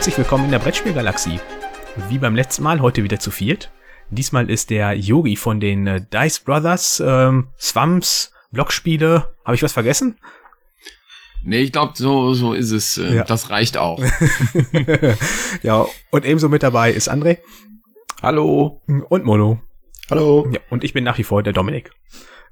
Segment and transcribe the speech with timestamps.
[0.00, 1.40] Herzlich willkommen in der Brettspielgalaxie.
[2.08, 3.70] Wie beim letzten Mal, heute wieder zu viert.
[4.08, 9.34] Diesmal ist der Yogi von den äh, Dice Brothers, ähm, Swamps, Blockspiele.
[9.44, 10.16] Habe ich was vergessen?
[11.44, 12.96] Nee, ich glaube, so, so ist es.
[12.96, 13.24] Äh, Ja.
[13.24, 14.02] Das reicht auch.
[15.62, 17.36] ja, und ebenso mit dabei ist André
[18.22, 18.80] Hallo.
[19.10, 19.60] und Mono.
[20.10, 20.48] Hallo.
[20.50, 21.90] Ja, und ich bin nach wie vor der Dominik.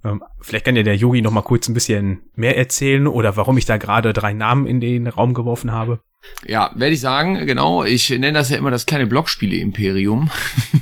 [0.05, 3.57] Ähm, vielleicht kann ja der Yogi noch mal kurz ein bisschen mehr erzählen oder warum
[3.57, 6.01] ich da gerade drei Namen in den Raum geworfen habe.
[6.47, 7.85] Ja, werde ich sagen, genau.
[7.85, 10.31] Ich nenne das ja immer das kleine Blockspiele-Imperium.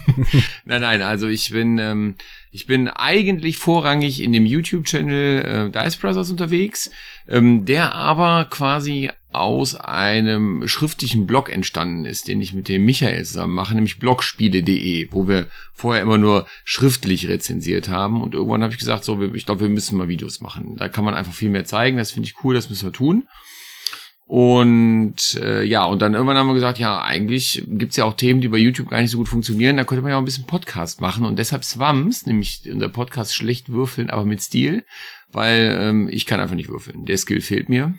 [0.65, 2.17] nein, nein, also ich bin, ähm,
[2.51, 6.91] ich bin eigentlich vorrangig in dem YouTube-Channel äh, Dice Brothers unterwegs,
[7.29, 13.25] ähm, der aber quasi aus einem schriftlichen Blog entstanden ist, den ich mit dem Michael
[13.25, 18.23] zusammen mache, nämlich blogspiele.de, wo wir vorher immer nur schriftlich rezensiert haben.
[18.23, 20.77] Und irgendwann habe ich gesagt, so, ich glaube, wir müssen mal Videos machen.
[20.77, 21.99] Da kann man einfach viel mehr zeigen.
[21.99, 23.29] Das finde ich cool, das müssen wir tun.
[24.29, 28.41] Und äh, ja, und dann irgendwann haben wir gesagt, ja, eigentlich gibt's ja auch Themen,
[28.41, 29.77] die bei YouTube gar nicht so gut funktionieren.
[29.77, 31.25] Da könnte man ja auch ein bisschen Podcast machen.
[31.25, 34.85] Und deshalb Swams, nämlich unser Podcast schlecht würfeln, aber mit Stil,
[35.31, 37.05] weil ähm, ich kann einfach nicht würfeln.
[37.05, 37.95] Der Skill fehlt mir.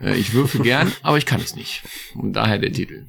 [0.00, 1.82] Äh, ich würfel gern, aber ich kann es nicht.
[2.14, 3.06] Und daher der Titel.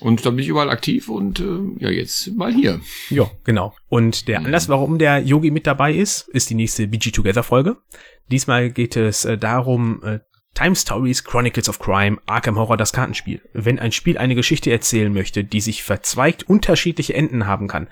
[0.00, 2.80] und da bin ich überall aktiv und äh, ja, jetzt mal hier.
[3.10, 3.74] Ja, genau.
[3.90, 7.76] Und der Anlass, warum der Yogi mit dabei ist, ist die nächste BG Together Folge.
[8.30, 10.20] Diesmal geht es äh, darum, äh,
[10.54, 13.42] Time Stories, Chronicles of Crime, Arkham Horror, das Kartenspiel.
[13.52, 17.88] Wenn ein Spiel eine Geschichte erzählen möchte, die sich verzweigt unterschiedliche Enden haben kann,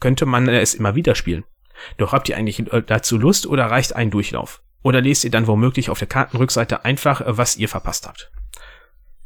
[0.00, 1.44] könnte man es immer wieder spielen.
[1.96, 4.62] Doch habt ihr eigentlich äh, dazu Lust oder reicht ein Durchlauf?
[4.82, 8.30] Oder lest ihr dann womöglich auf der Kartenrückseite einfach, äh, was ihr verpasst habt?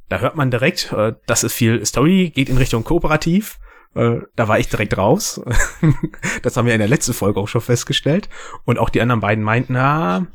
[0.09, 3.59] Da hört man direkt, äh, das ist viel Story, geht in Richtung Kooperativ.
[3.95, 5.41] Da war ich direkt raus.
[6.43, 8.29] Das haben wir in der letzten Folge auch schon festgestellt.
[8.65, 10.27] Und auch die anderen beiden meinten, na,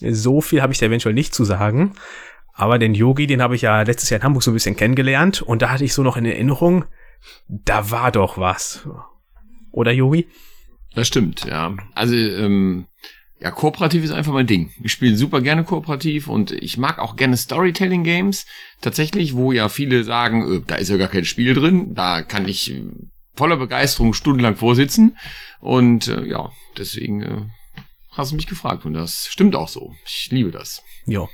[0.00, 1.92] so viel habe ich da eventuell nicht zu sagen.
[2.52, 5.42] Aber den Yogi, den habe ich ja letztes Jahr in Hamburg so ein bisschen kennengelernt.
[5.42, 6.86] Und da hatte ich so noch in Erinnerung,
[7.48, 8.88] da war doch was.
[9.72, 10.26] Oder Yogi?
[10.94, 11.76] Das stimmt, ja.
[11.94, 12.86] Also, ähm,
[13.38, 14.70] ja, kooperativ ist einfach mein Ding.
[14.82, 18.46] Ich spiele super gerne kooperativ und ich mag auch gerne Storytelling-Games.
[18.80, 21.94] Tatsächlich, wo ja viele sagen, äh, da ist ja gar kein Spiel drin.
[21.94, 22.84] Da kann ich äh,
[23.34, 25.18] voller Begeisterung stundenlang vorsitzen.
[25.60, 27.42] Und äh, ja, deswegen äh,
[28.16, 29.94] hast du mich gefragt und das stimmt auch so.
[30.04, 30.82] Ich liebe das.
[31.06, 31.28] Jo.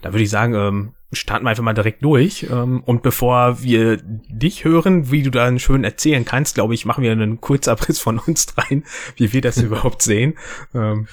[0.00, 2.46] Da würde ich sagen, ähm, starten wir einfach mal direkt durch.
[2.50, 7.02] Ähm, und bevor wir dich hören, wie du dann schön erzählen kannst, glaube ich, machen
[7.04, 8.84] wir einen Kurzabriss von uns dreien,
[9.16, 10.38] wie wir das überhaupt sehen.
[10.74, 11.08] Ähm,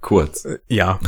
[0.00, 0.46] Kurz.
[0.68, 1.00] ja.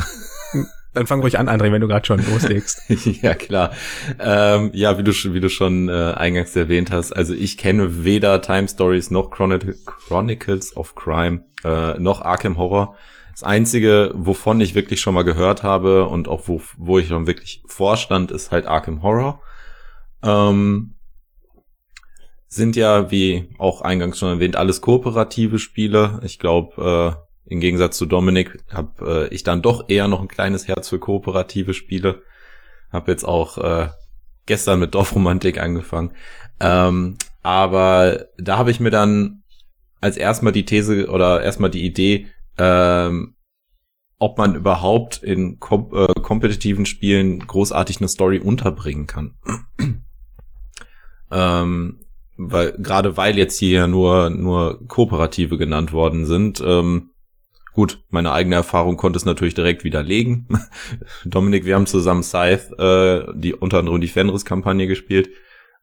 [0.93, 2.81] Dann fang ruhig an, André, wenn du gerade schon loslegst.
[3.21, 3.71] ja, klar.
[4.19, 8.03] Ähm, ja, wie du, schon- wie du schon äh, eingangs erwähnt hast, also ich kenne
[8.03, 12.95] weder Time Stories noch Chroni- Chronicles of Crime äh, noch Arkham Horror.
[13.37, 17.27] Das Einzige, wovon ich wirklich schon mal gehört habe und auch wo, wo ich dann
[17.27, 19.43] wirklich vorstand, ist halt Arkham Horror.
[20.23, 20.95] Ähm,
[22.47, 26.19] sind ja, wie auch eingangs schon erwähnt, alles kooperative Spiele.
[26.23, 30.27] Ich glaube, äh, im Gegensatz zu Dominik habe äh, ich dann doch eher noch ein
[30.27, 32.23] kleines Herz für kooperative Spiele.
[32.91, 33.89] Hab jetzt auch äh,
[34.47, 36.15] gestern mit Dorfromantik angefangen.
[36.59, 39.43] Ähm, aber da habe ich mir dann
[40.01, 43.35] als erstmal die These oder erstmal die Idee, ähm,
[44.19, 49.35] ob man überhaupt in kom äh, kompetitiven Spielen großartig eine Story unterbringen kann.
[51.31, 51.99] ähm,
[52.37, 56.63] weil gerade weil jetzt hier ja nur nur kooperative genannt worden sind.
[56.65, 57.11] Ähm,
[57.73, 60.47] gut, meine eigene Erfahrung konnte es natürlich direkt widerlegen.
[61.25, 65.29] Dominik, wir haben zusammen Scythe, äh, die unter anderem die Fenris-Kampagne gespielt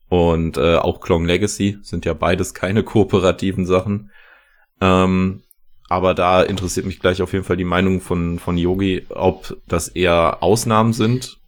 [0.08, 4.10] und äh, auch Klong Legacy sind ja beides keine kooperativen Sachen.
[4.80, 5.44] Ähm,
[5.88, 9.88] aber da interessiert mich gleich auf jeden Fall die Meinung von von Yogi, ob das
[9.88, 11.40] eher Ausnahmen sind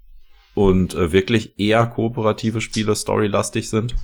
[0.54, 3.94] und äh, wirklich eher kooperative Spiele storylastig sind,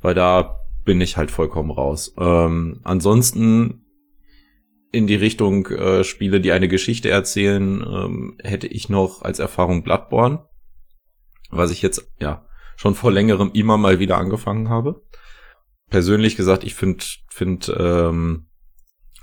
[0.00, 2.14] weil da bin ich halt vollkommen raus.
[2.18, 3.82] Ähm, ansonsten
[4.92, 9.82] in die Richtung äh, Spiele, die eine Geschichte erzählen, ähm, hätte ich noch als Erfahrung
[9.82, 10.44] Bloodborne,
[11.50, 15.02] was ich jetzt ja schon vor längerem immer mal wieder angefangen habe.
[15.90, 18.46] Persönlich gesagt, ich finde find, ähm,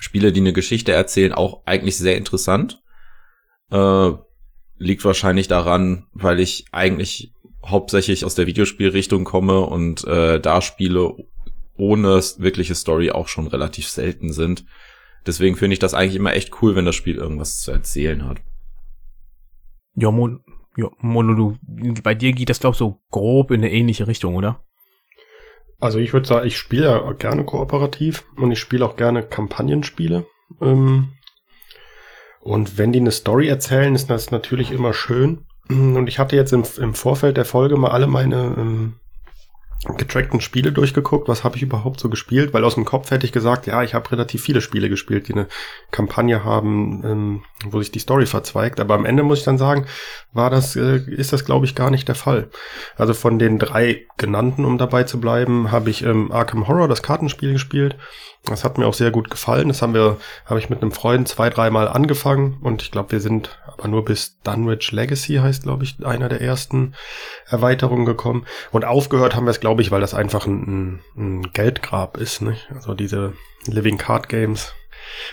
[0.03, 2.83] Spiele, die eine Geschichte erzählen, auch eigentlich sehr interessant.
[3.71, 4.11] Äh,
[4.77, 7.33] liegt wahrscheinlich daran, weil ich eigentlich
[7.65, 11.15] hauptsächlich aus der Videospielrichtung komme und äh, da Spiele
[11.77, 14.65] ohne wirkliche Story auch schon relativ selten sind.
[15.25, 18.41] Deswegen finde ich das eigentlich immer echt cool, wenn das Spiel irgendwas zu erzählen hat.
[19.95, 20.43] Ja, Mon
[20.75, 21.57] ja, Mono, du,
[22.01, 24.65] bei dir geht das, glaub so grob in eine ähnliche Richtung, oder?
[25.83, 30.25] Also ich würde sagen, ich spiele ja gerne kooperativ und ich spiele auch gerne Kampagnenspiele.
[30.61, 31.09] Ähm,
[32.39, 35.45] und wenn die eine Story erzählen, ist das natürlich immer schön.
[35.67, 38.93] Und ich hatte jetzt im, im Vorfeld der Folge mal alle meine ähm,
[39.83, 43.31] getrackten Spiele durchgeguckt, was habe ich überhaupt so gespielt, weil aus dem Kopf hätte ich
[43.31, 45.47] gesagt, ja, ich habe relativ viele Spiele gespielt, die eine
[45.91, 49.85] Kampagne haben, ähm, wo sich die Story verzweigt, aber am Ende muss ich dann sagen,
[50.31, 52.49] war das, äh, ist das glaube ich gar nicht der Fall.
[52.95, 57.03] Also von den drei genannten, um dabei zu bleiben, habe ich ähm, Arkham Horror, das
[57.03, 57.97] Kartenspiel gespielt,
[58.45, 59.69] das hat mir auch sehr gut gefallen.
[59.69, 63.19] Das haben wir, habe ich mit einem Freund zwei, dreimal angefangen und ich glaube, wir
[63.21, 66.93] sind aber nur bis Dunwich Legacy heißt, glaube ich, einer der ersten
[67.47, 68.45] Erweiterungen gekommen.
[68.71, 72.69] Und aufgehört haben wir es, glaube ich, weil das einfach ein, ein Geldgrab ist, nicht?
[72.75, 73.33] Also diese
[73.65, 74.73] Living Card Games.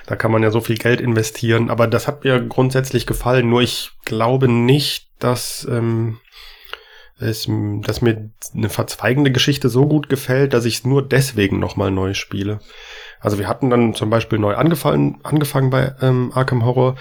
[0.07, 3.49] Da kann man ja so viel Geld investieren, aber das hat mir grundsätzlich gefallen.
[3.49, 6.19] Nur ich glaube nicht, dass ähm,
[7.21, 7.49] es,
[7.83, 12.15] dass mir eine verzweigende Geschichte so gut gefällt, dass ich es nur deswegen nochmal neu
[12.15, 12.61] spiele.
[13.21, 16.97] Also wir hatten dann zum Beispiel neu angefangen, angefangen bei ähm, Arkham Horror,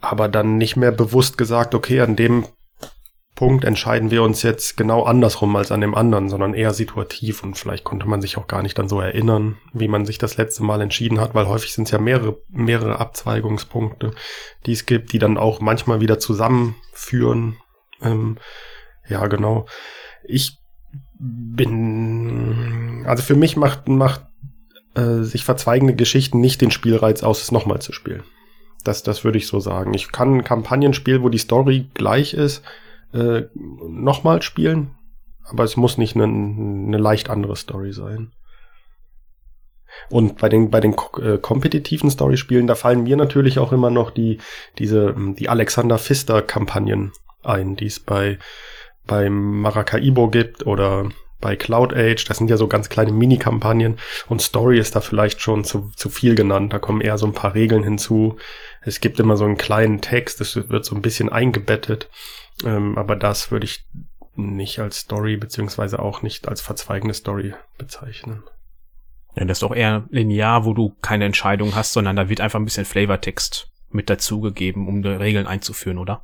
[0.00, 2.46] aber dann nicht mehr bewusst gesagt, okay, an dem
[3.34, 7.56] Punkt entscheiden wir uns jetzt genau andersrum als an dem anderen, sondern eher situativ und
[7.56, 10.62] vielleicht konnte man sich auch gar nicht dann so erinnern, wie man sich das letzte
[10.62, 14.12] Mal entschieden hat, weil häufig sind es ja mehrere, mehrere Abzweigungspunkte,
[14.66, 17.56] die es gibt, die dann auch manchmal wieder zusammenführen.
[18.02, 18.38] Ähm,
[19.08, 19.66] ja, genau.
[20.24, 20.58] Ich
[21.18, 24.26] bin, also für mich macht, macht
[24.94, 28.24] äh, sich verzweigende Geschichten nicht den Spielreiz aus, es nochmal zu spielen.
[28.84, 29.94] Das, das würde ich so sagen.
[29.94, 32.62] Ich kann ein Kampagnenspiel, wo die Story gleich ist,
[33.12, 34.96] äh, nochmal spielen,
[35.44, 38.32] aber es muss nicht eine, eine leicht andere Story sein.
[40.08, 44.10] Und bei den, bei den äh, kompetitiven Story-Spielen, da fallen mir natürlich auch immer noch
[44.10, 44.38] die,
[44.78, 47.12] diese, die Alexander Pfister-Kampagnen
[47.42, 48.38] ein, die es bei,
[49.06, 51.08] beim Maracaibo gibt oder
[51.40, 55.40] bei Cloud Age, das sind ja so ganz kleine Mini-Kampagnen und Story ist da vielleicht
[55.40, 56.72] schon zu, zu viel genannt.
[56.72, 58.36] Da kommen eher so ein paar Regeln hinzu.
[58.80, 62.08] Es gibt immer so einen kleinen Text, das wird so ein bisschen eingebettet.
[62.64, 63.84] Ähm, aber das würde ich
[64.34, 68.44] nicht als Story beziehungsweise auch nicht als verzweigende Story bezeichnen.
[69.34, 72.60] Ja, das ist doch eher linear, wo du keine Entscheidung hast, sondern da wird einfach
[72.60, 76.22] ein bisschen Flavortext mit dazugegeben, um die Regeln einzuführen, oder?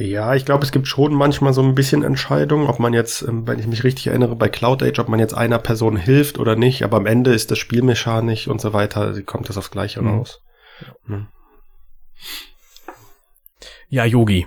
[0.00, 3.46] Ja, ich glaube, es gibt schon manchmal so ein bisschen Entscheidung, ob man jetzt, ähm,
[3.46, 6.56] wenn ich mich richtig erinnere, bei Cloud Age, ob man jetzt einer Person hilft oder
[6.56, 10.08] nicht, aber am Ende ist das Spielmechanisch und so weiter, kommt das aufs Gleiche mhm.
[10.08, 10.42] raus.
[11.06, 11.26] Ja.
[13.90, 14.46] ja, Yogi.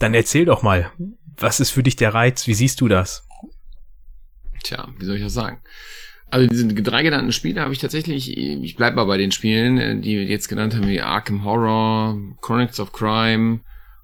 [0.00, 0.90] Dann erzähl doch mal,
[1.36, 2.48] was ist für dich der Reiz?
[2.48, 3.24] Wie siehst du das?
[4.64, 5.62] Tja, wie soll ich das sagen?
[6.34, 10.00] Also diese drei genannten Spiele habe ich tatsächlich, ich bleibe mal bei den Spielen, äh,
[10.00, 13.60] die wir jetzt genannt haben, wie Arkham Horror, Chronicles of Crime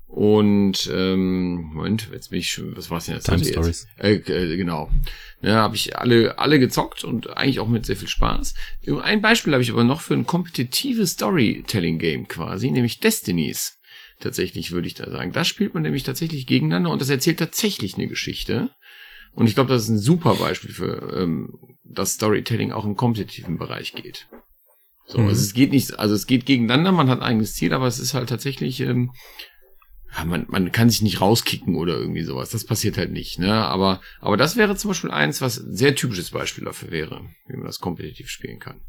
[0.06, 3.26] und ähm, Moment, jetzt bin ich schon, was war's denn jetzt?
[3.26, 3.88] Time Stories.
[3.98, 4.92] Äh, äh, genau.
[5.42, 8.54] Ja, habe ich alle alle gezockt und eigentlich auch mit sehr viel Spaß.
[9.02, 13.80] Ein Beispiel habe ich aber noch für ein kompetitives Storytelling-Game quasi, nämlich Destinies.
[14.20, 15.32] Tatsächlich würde ich da sagen.
[15.32, 18.70] Das spielt man nämlich tatsächlich gegeneinander und das erzählt tatsächlich eine Geschichte.
[19.34, 23.58] Und ich glaube, das ist ein super Beispiel für ähm, das Storytelling auch im kompetitiven
[23.58, 24.28] Bereich geht.
[25.06, 25.28] So, mhm.
[25.28, 27.98] also es geht nicht, also es geht gegeneinander, man hat ein eigenes Ziel, aber es
[27.98, 29.12] ist halt tatsächlich, ähm,
[30.16, 32.50] ja, man, man kann sich nicht rauskicken oder irgendwie sowas.
[32.50, 33.52] Das passiert halt nicht, ne?
[33.52, 37.66] Aber, aber das wäre zum Beispiel eins, was sehr typisches Beispiel dafür wäre, wie man
[37.66, 38.80] das kompetitiv spielen kann.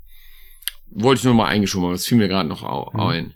[0.88, 3.00] Wollte ich nur mal eingeschoben haben, das fiel mir gerade noch mhm.
[3.00, 3.26] ein.
[3.26, 3.34] Mhm.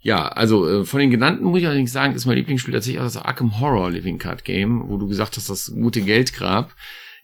[0.00, 3.04] Ja, also äh, von den genannten muss ich allerdings sagen, ist mein Lieblingsspiel tatsächlich auch
[3.04, 6.74] das Arkham Horror Living Card Game, wo du gesagt hast, das gute Geldgrab.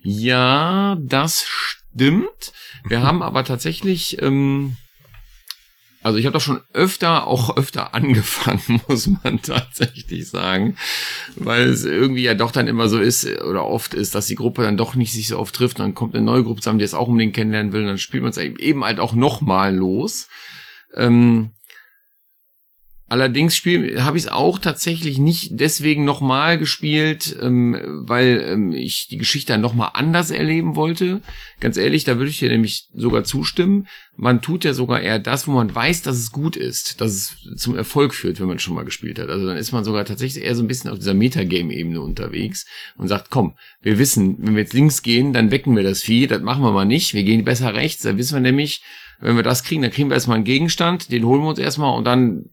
[0.01, 2.53] Ja, das stimmt.
[2.87, 4.77] Wir haben aber tatsächlich, ähm,
[6.03, 10.77] also ich habe doch schon öfter, auch öfter angefangen, muss man tatsächlich sagen,
[11.37, 14.63] weil es irgendwie ja doch dann immer so ist oder oft ist, dass die Gruppe
[14.63, 16.93] dann doch nicht sich so oft trifft, dann kommt eine neue Gruppe zusammen, die es
[16.93, 20.29] auch unbedingt kennenlernen will, dann spielt man es eben halt auch nochmal los.
[20.95, 21.53] Ähm,
[23.07, 29.19] Allerdings habe ich es auch tatsächlich nicht deswegen nochmal gespielt, ähm, weil ähm, ich die
[29.19, 31.21] Geschichte nochmal anders erleben wollte.
[31.61, 33.89] Ganz ehrlich, da würde ich dir nämlich sogar zustimmen.
[34.17, 37.37] Man tut ja sogar eher das, wo man weiß, dass es gut ist, dass es
[37.57, 39.29] zum Erfolg führt, wenn man schon mal gespielt hat.
[39.29, 42.65] Also dann ist man sogar tatsächlich eher so ein bisschen auf dieser Metagame-Ebene unterwegs
[42.97, 46.27] und sagt, komm, wir wissen, wenn wir jetzt links gehen, dann wecken wir das Vieh,
[46.27, 47.13] das machen wir mal nicht.
[47.13, 48.83] Wir gehen besser rechts, da wissen wir nämlich,
[49.21, 51.97] wenn wir das kriegen, dann kriegen wir erstmal einen Gegenstand, den holen wir uns erstmal
[51.97, 52.47] und dann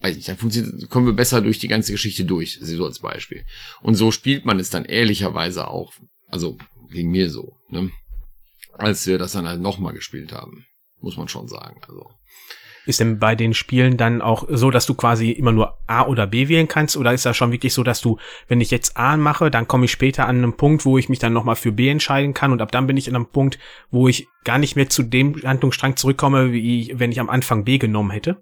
[0.00, 3.44] weiß nicht, dann funktioniert, kommen wir besser durch die ganze Geschichte durch, so als Beispiel.
[3.82, 5.92] Und so spielt man es dann ehrlicherweise auch,
[6.28, 6.58] also
[6.90, 7.90] gegen mir so, ne?
[8.72, 10.66] als wir das dann halt nochmal gespielt haben,
[11.00, 11.80] muss man schon sagen.
[11.88, 12.10] Also
[12.86, 16.28] ist denn bei den Spielen dann auch so, dass du quasi immer nur A oder
[16.28, 16.96] B wählen kannst?
[16.96, 19.86] Oder ist das schon wirklich so, dass du, wenn ich jetzt A mache, dann komme
[19.86, 22.62] ich später an einen Punkt, wo ich mich dann nochmal für B entscheiden kann und
[22.62, 23.58] ab dann bin ich an einem Punkt,
[23.90, 27.78] wo ich gar nicht mehr zu dem Handlungsstrang zurückkomme, wie wenn ich am Anfang B
[27.78, 28.40] genommen hätte?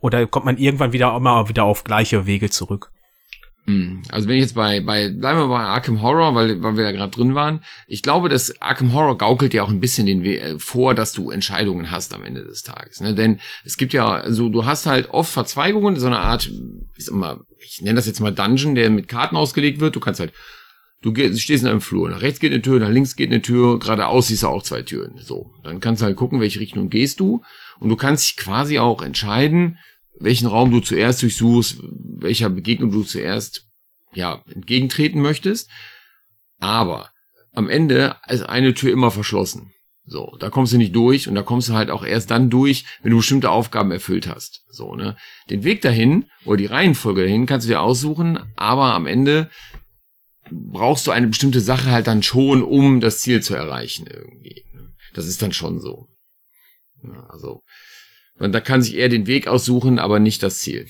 [0.00, 2.90] Oder kommt man irgendwann wieder mal wieder auf gleiche Wege zurück?
[3.66, 6.84] Hm, also wenn ich jetzt bei, bei, bleiben wir bei Arkham Horror, weil, weil wir
[6.84, 7.64] da gerade drin waren.
[7.88, 11.12] Ich glaube, dass Arkham Horror gaukelt ja auch ein bisschen den We äh, vor, dass
[11.12, 13.00] du Entscheidungen hast am Ende des Tages.
[13.00, 13.14] Ne?
[13.14, 16.48] Denn es gibt ja, also du hast halt oft Verzweigungen, so eine Art,
[16.96, 19.96] ich sag mal, ich nenne das jetzt mal Dungeon, der mit Karten ausgelegt wird.
[19.96, 20.32] Du kannst halt,
[21.02, 23.80] du stehst in einem Flur, nach rechts geht eine Tür, nach links geht eine Tür,
[23.80, 25.18] geradeaus siehst du auch zwei Türen.
[25.18, 27.42] So, dann kannst du halt gucken, welche Richtung gehst du.
[27.80, 29.78] Und du kannst dich quasi auch entscheiden,
[30.18, 31.82] welchen Raum du zuerst durchsuchst,
[32.18, 33.66] welcher Begegnung du zuerst
[34.14, 35.70] ja entgegentreten möchtest.
[36.58, 37.10] Aber
[37.52, 39.72] am Ende ist eine Tür immer verschlossen.
[40.08, 42.84] So, da kommst du nicht durch und da kommst du halt auch erst dann durch,
[43.02, 44.64] wenn du bestimmte Aufgaben erfüllt hast.
[44.68, 45.16] So, ne?
[45.50, 49.50] Den Weg dahin oder die Reihenfolge dahin kannst du dir aussuchen, aber am Ende
[50.50, 54.64] brauchst du eine bestimmte Sache halt dann schon, um das Ziel zu erreichen irgendwie.
[54.72, 54.94] Ne?
[55.12, 56.08] Das ist dann schon so.
[57.28, 57.62] Also,
[58.38, 60.86] man, da kann sich eher den Weg aussuchen, aber nicht das Ziel.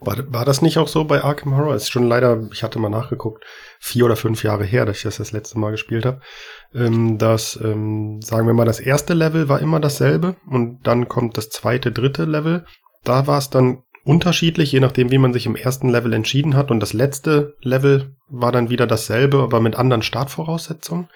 [0.00, 1.74] War, war das nicht auch so bei Arkham Horror?
[1.74, 3.44] ist schon leider, ich hatte mal nachgeguckt,
[3.78, 6.20] vier oder fünf Jahre her, dass ich das das letzte Mal gespielt habe.
[6.74, 11.36] Ähm, das, ähm, sagen wir mal, das erste Level war immer dasselbe und dann kommt
[11.36, 12.64] das zweite, dritte Level.
[13.04, 16.70] Da war es dann unterschiedlich, je nachdem, wie man sich im ersten Level entschieden hat.
[16.70, 21.08] Und das letzte Level war dann wieder dasselbe, aber mit anderen Startvoraussetzungen.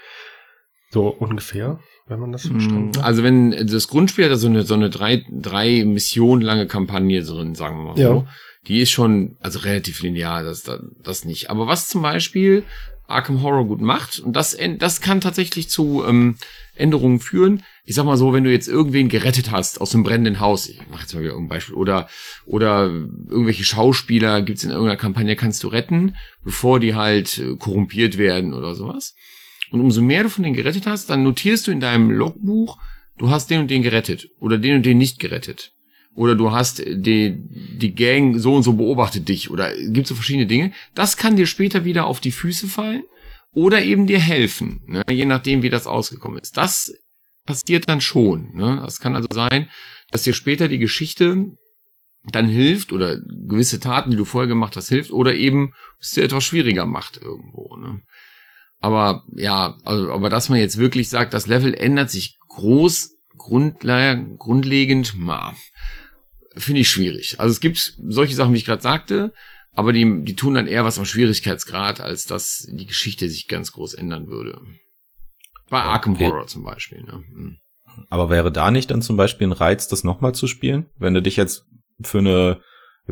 [0.90, 1.78] So ungefähr
[2.11, 3.05] wenn man das hm, verstanden hat.
[3.05, 7.55] Also wenn das Grundspiel hat so eine so eine drei drei Mission lange Kampagne drin,
[7.55, 8.09] sagen wir mal ja.
[8.09, 8.26] so.
[8.67, 10.64] Die ist schon also relativ linear, das
[11.02, 11.49] das nicht.
[11.49, 12.64] Aber was zum Beispiel
[13.07, 16.37] Arkham Horror gut macht und das das kann tatsächlich zu ähm,
[16.75, 17.62] Änderungen führen.
[17.85, 20.81] Ich sag mal so, wenn du jetzt irgendwen gerettet hast aus einem brennenden Haus, ich
[20.90, 22.09] mach jetzt mal wieder ein Beispiel, oder,
[22.47, 28.19] oder irgendwelche Schauspieler gibt's in irgendeiner Kampagne, kannst du retten, bevor die halt äh, korrumpiert
[28.19, 29.14] werden oder sowas.
[29.71, 32.79] Und umso mehr du von denen gerettet hast, dann notierst du in deinem Logbuch,
[33.19, 35.73] du hast den und den gerettet oder den und den nicht gerettet.
[36.15, 37.37] Oder du hast die,
[37.79, 40.73] die Gang so und so beobachtet dich oder gibt so verschiedene Dinge.
[40.95, 43.05] Das kann dir später wieder auf die Füße fallen
[43.53, 45.03] oder eben dir helfen, ne?
[45.09, 46.57] je nachdem, wie das ausgekommen ist.
[46.57, 46.93] Das
[47.47, 48.55] passiert dann schon.
[48.55, 48.81] Ne?
[48.85, 49.69] Das kann also sein,
[50.11, 51.47] dass dir später die Geschichte
[52.25, 56.25] dann hilft oder gewisse Taten, die du vorher gemacht hast, hilft oder eben es dir
[56.25, 57.77] etwas schwieriger macht irgendwo.
[57.77, 58.03] Ne?
[58.81, 65.15] Aber ja, also, aber dass man jetzt wirklich sagt, das Level ändert sich groß, grundlegend,
[66.57, 67.39] finde ich schwierig.
[67.39, 69.33] Also es gibt solche Sachen, wie ich gerade sagte,
[69.73, 73.73] aber die, die tun dann eher was am Schwierigkeitsgrad, als dass die Geschichte sich ganz
[73.73, 74.61] groß ändern würde.
[75.69, 77.03] Bei Arkham Horror zum Beispiel.
[77.03, 77.13] Ne?
[77.13, 77.59] Hm.
[78.09, 80.87] Aber wäre da nicht dann zum Beispiel ein Reiz, das nochmal zu spielen?
[80.97, 81.67] Wenn du dich jetzt
[82.03, 82.61] für eine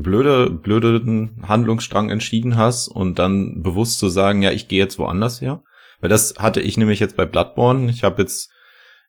[0.00, 5.40] blöde, blöden Handlungsstrang entschieden hast und dann bewusst zu sagen, ja, ich gehe jetzt woanders
[5.40, 5.62] her.
[6.00, 7.90] Weil das hatte ich nämlich jetzt bei Bloodborne.
[7.90, 8.50] Ich habe jetzt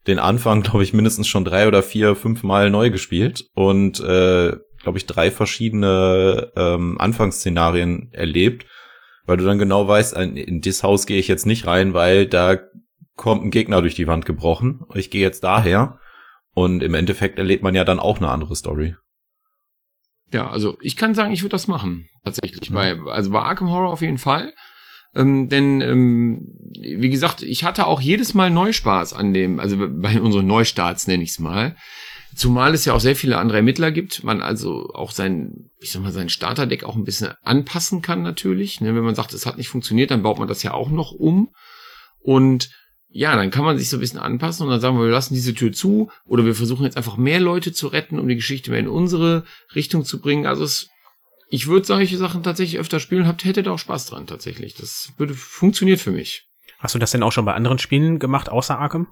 [0.07, 4.55] den Anfang, glaube ich, mindestens schon drei oder vier, fünf Mal neu gespielt und äh,
[4.81, 8.65] glaube ich, drei verschiedene ähm, Anfangsszenarien erlebt,
[9.25, 12.57] weil du dann genau weißt, in das Haus gehe ich jetzt nicht rein, weil da
[13.15, 14.85] kommt ein Gegner durch die Wand gebrochen.
[14.93, 15.99] Ich gehe jetzt daher.
[16.53, 18.95] Und im Endeffekt erlebt man ja dann auch eine andere Story.
[20.31, 22.07] Ja, also ich kann sagen, ich würde das machen.
[22.23, 22.69] Tatsächlich.
[22.69, 22.73] Mhm.
[22.73, 24.53] Bei, also bei Arkham Horror auf jeden Fall.
[25.15, 26.47] Ähm, denn, ähm,
[26.79, 31.23] wie gesagt, ich hatte auch jedes Mal Neuspaß an dem, also bei unseren Neustarts nenne
[31.23, 31.75] ich es mal.
[32.35, 36.03] Zumal es ja auch sehr viele andere Ermittler gibt, man also auch sein, ich sag
[36.03, 38.81] mal, sein Starterdeck auch ein bisschen anpassen kann natürlich.
[38.81, 38.95] Ne?
[38.95, 41.49] Wenn man sagt, es hat nicht funktioniert, dann baut man das ja auch noch um.
[42.19, 42.69] Und
[43.11, 45.33] ja, dann kann man sich so ein bisschen anpassen und dann sagen wir, wir lassen
[45.33, 48.69] diese Tür zu oder wir versuchen jetzt einfach mehr Leute zu retten, um die Geschichte
[48.69, 50.45] mehr in unsere Richtung zu bringen.
[50.45, 50.89] Also es,
[51.49, 54.75] ich würde solche Sachen tatsächlich öfter spielen, habt, hättet auch Spaß dran tatsächlich.
[54.75, 56.47] Das würde funktioniert für mich.
[56.77, 59.07] Hast du das denn auch schon bei anderen Spielen gemacht, außer Arkham?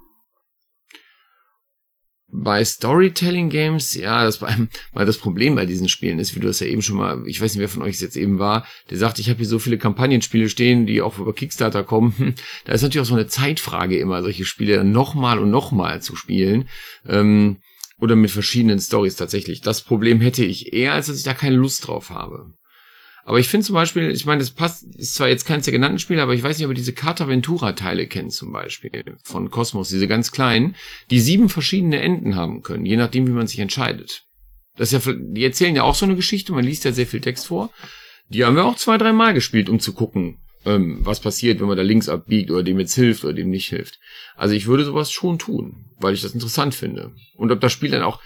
[2.30, 6.48] Bei Storytelling Games, ja, das beim, weil das Problem bei diesen Spielen ist, wie du
[6.48, 8.66] das ja eben schon mal, ich weiß nicht, wer von euch es jetzt eben war,
[8.90, 12.36] der sagt, ich habe hier so viele Kampagnenspiele stehen, die auch über Kickstarter kommen.
[12.66, 16.68] Da ist natürlich auch so eine Zeitfrage immer, solche Spiele nochmal und nochmal zu spielen.
[17.08, 17.58] Ähm,
[18.00, 19.62] oder mit verschiedenen Stories tatsächlich.
[19.62, 22.54] Das Problem hätte ich eher, als dass ich da keine Lust drauf habe.
[23.28, 26.00] Aber ich finde zum Beispiel, ich meine, das passt, ist zwar jetzt keins der genannten
[26.00, 29.52] Spiele, aber ich weiß nicht, ob ihr diese Carta Ventura Teile kennt zum Beispiel von
[29.52, 30.76] Cosmos, diese ganz kleinen,
[31.12, 34.24] die sieben verschiedene Enden haben können, je nachdem, wie man sich entscheidet.
[34.78, 37.20] Das ist ja, die erzählen ja auch so eine Geschichte, man liest ja sehr viel
[37.20, 37.70] Text vor.
[38.30, 41.68] Die haben wir auch zwei, drei Mal gespielt, um zu gucken, ähm, was passiert, wenn
[41.68, 44.00] man da links abbiegt oder dem jetzt hilft oder dem nicht hilft.
[44.38, 47.12] Also ich würde sowas schon tun, weil ich das interessant finde.
[47.36, 48.22] Und ob das Spiel dann auch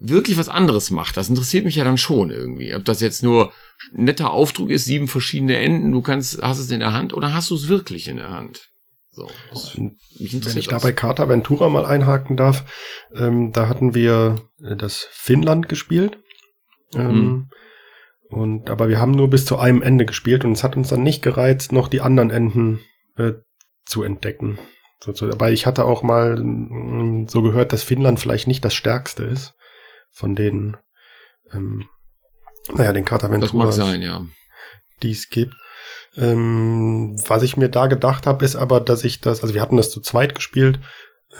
[0.00, 2.74] wirklich was anderes macht, das interessiert mich ja dann schon irgendwie.
[2.74, 3.52] Ob das jetzt nur
[3.92, 7.50] netter Aufdruck ist, sieben verschiedene Enden, du kannst, hast es in der Hand oder hast
[7.50, 8.70] du es wirklich in der Hand?
[9.12, 9.28] So,
[9.76, 12.64] Wenn ich da bei Carta Ventura mal einhaken darf,
[13.14, 16.18] ähm, da hatten wir äh, das Finnland gespielt
[16.94, 17.50] Ähm, mhm.
[18.30, 21.02] Und aber wir haben nur bis zu einem Ende gespielt und es hat uns dann
[21.02, 22.80] nicht gereizt, noch die anderen Enden
[23.16, 23.32] äh,
[23.84, 24.58] zu entdecken.
[25.00, 28.64] So, so, aber ich hatte auch mal mh, mm, so gehört, dass Finnland vielleicht nicht
[28.64, 29.54] das stärkste ist
[30.10, 30.76] von den,
[31.52, 31.88] ähm,
[32.72, 33.52] naja, den Kartaventuras.
[33.52, 34.26] Das mag sein, ja.
[35.02, 35.54] Die es gibt.
[36.16, 39.76] Ähm, was ich mir da gedacht habe, ist aber, dass ich das, also wir hatten
[39.76, 40.80] das zu zweit gespielt.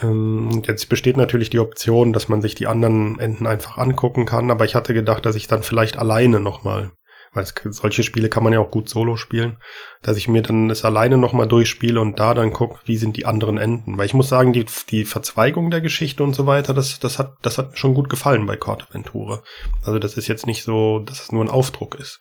[0.01, 4.49] Ähm, jetzt besteht natürlich die Option, dass man sich die anderen Enden einfach angucken kann,
[4.49, 6.91] aber ich hatte gedacht, dass ich dann vielleicht alleine nochmal
[7.33, 9.57] weil es, solche Spiele kann man ja auch gut solo spielen,
[10.01, 13.25] dass ich mir dann es alleine nochmal durchspiele und da dann gucke, wie sind die
[13.25, 13.97] anderen Enden.
[13.97, 17.35] Weil ich muss sagen, die, die Verzweigung der Geschichte und so weiter, das, das hat,
[17.41, 19.43] das hat mir schon gut gefallen bei Cord Aventura.
[19.85, 22.19] Also das ist jetzt nicht so, dass es nur ein Aufdruck ist.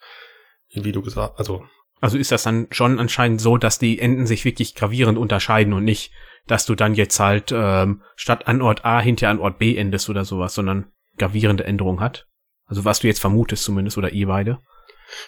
[0.72, 1.64] Wie du gesagt, also.
[2.00, 5.84] Also ist das dann schon anscheinend so, dass die Enden sich wirklich gravierend unterscheiden und
[5.84, 6.12] nicht,
[6.46, 10.08] dass du dann jetzt halt ähm, statt an Ort A hinter an Ort B endest
[10.08, 12.26] oder sowas, sondern gravierende Änderungen hat?
[12.64, 14.60] Also was du jetzt vermutest zumindest oder ihr beide?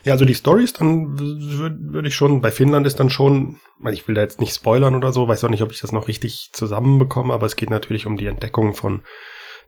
[0.04, 3.60] Ja, also die Stories, dann würde würd ich schon, bei Finnland ist dann schon,
[3.90, 6.08] ich will da jetzt nicht spoilern oder so, weiß auch nicht, ob ich das noch
[6.08, 9.02] richtig zusammenbekomme, aber es geht natürlich um die Entdeckung von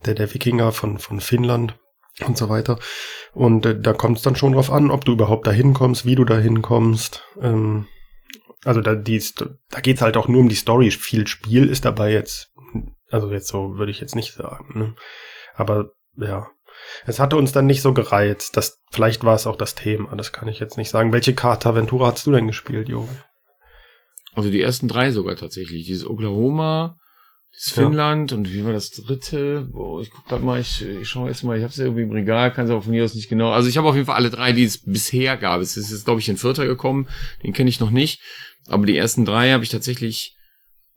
[0.05, 1.79] der, der Wikinger von, von Finnland
[2.27, 2.79] und so weiter.
[3.33, 6.15] Und äh, da kommt es dann schon drauf an, ob du überhaupt dahin kommst, wie
[6.15, 7.25] du dahin kommst.
[7.41, 7.87] Ähm,
[8.65, 9.23] also da, die,
[9.71, 10.91] da geht's halt auch nur um die Story.
[10.91, 12.53] Viel Spiel ist dabei jetzt,
[13.11, 14.79] also jetzt so würde ich jetzt nicht sagen.
[14.79, 14.95] Ne?
[15.55, 16.49] Aber ja,
[17.07, 18.57] es hatte uns dann nicht so gereizt.
[18.57, 21.13] Das, vielleicht war es auch das Thema, das kann ich jetzt nicht sagen.
[21.13, 23.09] Welche Karte Aventura hast du denn gespielt, Jo?
[24.35, 25.87] Also die ersten drei sogar tatsächlich.
[25.87, 26.99] Dieses Oklahoma,
[27.55, 28.37] dieses Finnland ja.
[28.37, 29.69] und wie war das dritte?
[29.71, 32.11] Boah, ich guck grad mal, ich, ich schaue jetzt mal, ich habe es irgendwie im
[32.11, 33.53] Regal, kann es aber von mir aus nicht genau.
[33.53, 35.61] Also ich habe auf jeden Fall alle drei, die es bisher gab.
[35.61, 37.09] Es ist jetzt, glaube ich, ein vierter gekommen,
[37.43, 38.21] den kenne ich noch nicht.
[38.67, 40.37] Aber die ersten drei habe ich tatsächlich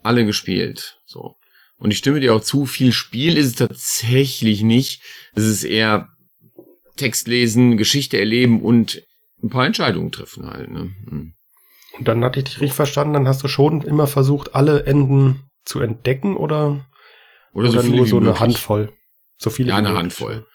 [0.02, 1.00] alle gespielt.
[1.06, 1.36] So.
[1.80, 5.02] Und ich stimme dir auch zu, viel Spiel ist es tatsächlich nicht.
[5.36, 6.10] Es ist eher
[6.96, 9.04] Text lesen, Geschichte erleben und
[9.44, 10.72] ein paar Entscheidungen treffen halt.
[10.72, 10.92] Ne?
[11.08, 11.34] Hm.
[11.98, 15.44] Und dann hatte ich dich richtig verstanden, dann hast du schon immer versucht, alle Enden
[15.66, 16.86] zu entdecken oder,
[17.54, 18.92] oder, so oder nur so eine Handvoll?
[19.38, 20.46] So viele ja, eine Handvoll.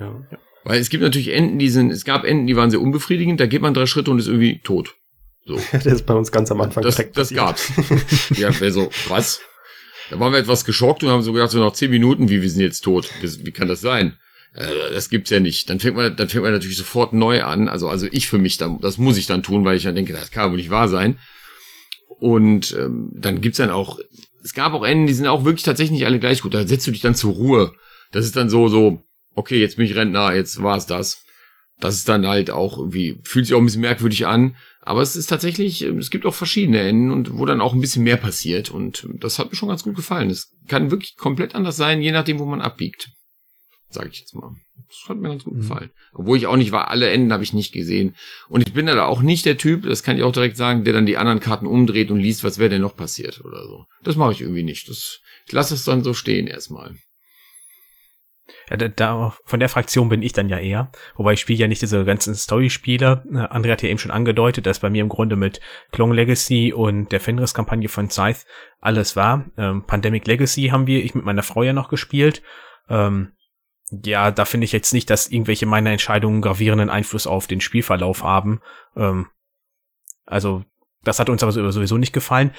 [0.00, 0.20] Ja.
[0.64, 3.46] Weil es gibt natürlich Enden, die sind, es gab Enden, die waren sehr unbefriedigend, da
[3.46, 4.94] geht man drei Schritte und ist irgendwie tot.
[5.44, 5.58] So.
[5.72, 7.72] das ist bei uns ganz am Anfang Das, das gab's.
[8.36, 9.40] ja, so, was?
[10.10, 12.50] Da waren wir etwas geschockt und haben so gedacht, so nach zehn Minuten, wie wir
[12.50, 13.08] sind jetzt tot.
[13.20, 14.16] Wie kann das sein?
[14.54, 15.70] Äh, das gibt's ja nicht.
[15.70, 17.68] Dann fängt man, dann fängt man natürlich sofort neu an.
[17.68, 20.30] Also, also ich für mich, das muss ich dann tun, weil ich dann denke, das
[20.30, 21.18] kann wohl nicht wahr sein.
[22.18, 23.98] Und ähm, dann gibt's dann auch,
[24.44, 26.54] es gab auch Enden, die sind auch wirklich tatsächlich nicht alle gleich gut.
[26.54, 27.72] Da setzt du dich dann zur Ruhe.
[28.10, 29.02] Das ist dann so, so,
[29.34, 31.24] okay, jetzt bin ich Rentner, jetzt war's das.
[31.80, 34.56] Das ist dann halt auch irgendwie, fühlt sich auch ein bisschen merkwürdig an.
[34.84, 38.02] Aber es ist tatsächlich, es gibt auch verschiedene Enden und wo dann auch ein bisschen
[38.02, 38.70] mehr passiert.
[38.70, 40.28] Und das hat mir schon ganz gut gefallen.
[40.28, 43.10] Es kann wirklich komplett anders sein, je nachdem, wo man abbiegt.
[43.88, 44.56] Sag ich jetzt mal.
[44.88, 45.60] Das hat mir ganz gut mhm.
[45.60, 45.90] gefallen.
[46.12, 48.16] Obwohl ich auch nicht war, alle Enden habe ich nicht gesehen.
[48.48, 50.92] Und ich bin da auch nicht der Typ, das kann ich auch direkt sagen, der
[50.92, 53.84] dann die anderen Karten umdreht und liest, was wäre denn noch passiert oder so.
[54.02, 54.88] Das mache ich irgendwie nicht.
[54.88, 56.96] Das, ich lasse es dann so stehen erstmal.
[58.70, 60.90] Ja, da, von der Fraktion bin ich dann ja eher.
[61.16, 63.24] Wobei ich spiele ja nicht diese ganzen Story-Spiele.
[63.30, 65.60] Äh, André hat ja eben schon angedeutet, dass bei mir im Grunde mit
[65.90, 68.40] Clone Legacy und der Fenris-Kampagne von Scythe
[68.80, 69.46] alles war.
[69.56, 72.42] Ähm, Pandemic Legacy haben wir, ich mit meiner Frau ja noch gespielt.
[72.88, 73.32] Ähm,
[73.90, 78.22] ja, da finde ich jetzt nicht, dass irgendwelche meiner Entscheidungen gravierenden Einfluss auf den Spielverlauf
[78.22, 78.60] haben.
[78.96, 79.26] Ähm,
[80.24, 80.64] also,
[81.04, 82.52] das hat uns aber sowieso nicht gefallen.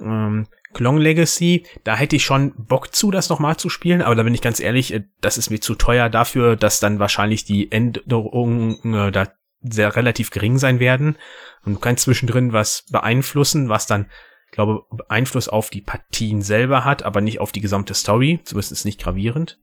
[0.00, 4.22] Ähm, Klong Legacy, da hätte ich schon Bock zu, das nochmal zu spielen, aber da
[4.22, 7.70] bin ich ganz ehrlich, äh, das ist mir zu teuer dafür, dass dann wahrscheinlich die
[7.70, 9.28] Änderungen äh, da
[9.60, 11.16] sehr relativ gering sein werden.
[11.64, 14.10] Und du kannst zwischendrin was beeinflussen, was dann,
[14.50, 18.40] glaube, Einfluss auf die Partien selber hat, aber nicht auf die gesamte Story.
[18.44, 19.58] Zumindest nicht gravierend.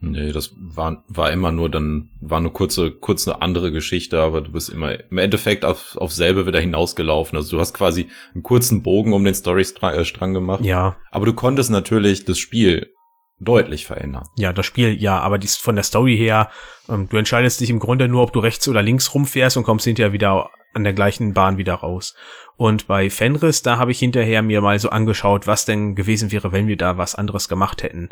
[0.00, 4.40] Nee, das war, war immer nur dann, war nur kurze, kurz eine andere Geschichte, aber
[4.40, 7.36] du bist immer im Endeffekt auf, auf selbe wieder hinausgelaufen.
[7.36, 10.64] Also du hast quasi einen kurzen Bogen um den Storystrang äh, gemacht.
[10.64, 10.96] Ja.
[11.10, 12.92] Aber du konntest natürlich das Spiel
[13.40, 14.26] deutlich verändern.
[14.36, 16.50] Ja, das Spiel, ja, aber dies von der Story her,
[16.88, 19.84] ähm, du entscheidest dich im Grunde nur, ob du rechts oder links rumfährst und kommst
[19.84, 22.14] hinterher wieder an der gleichen Bahn wieder raus.
[22.56, 26.52] Und bei Fenris, da habe ich hinterher mir mal so angeschaut, was denn gewesen wäre,
[26.52, 28.10] wenn wir da was anderes gemacht hätten.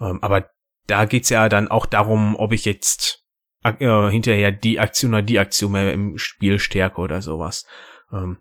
[0.00, 0.50] Ähm, aber
[0.86, 3.24] da geht's ja dann auch darum, ob ich jetzt
[3.64, 7.66] äh, hinterher die Aktion oder die Aktion mehr im Spiel stärke oder sowas.
[8.12, 8.38] Ähm,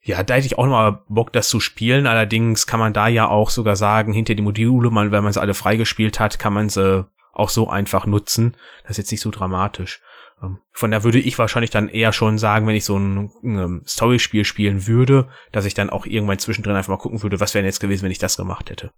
[0.00, 2.06] ja, da hätte ich auch noch mal Bock, das zu spielen.
[2.06, 5.40] Allerdings kann man da ja auch sogar sagen, hinter die Module, man, wenn man sie
[5.40, 8.56] alle freigespielt hat, kann man sie auch so einfach nutzen.
[8.82, 10.02] Das ist jetzt nicht so dramatisch.
[10.42, 13.82] Ähm, von da würde ich wahrscheinlich dann eher schon sagen, wenn ich so ein, ein
[13.86, 17.62] Story-Spiel spielen würde, dass ich dann auch irgendwann zwischendrin einfach mal gucken würde, was wäre
[17.62, 18.92] denn jetzt gewesen, wenn ich das gemacht hätte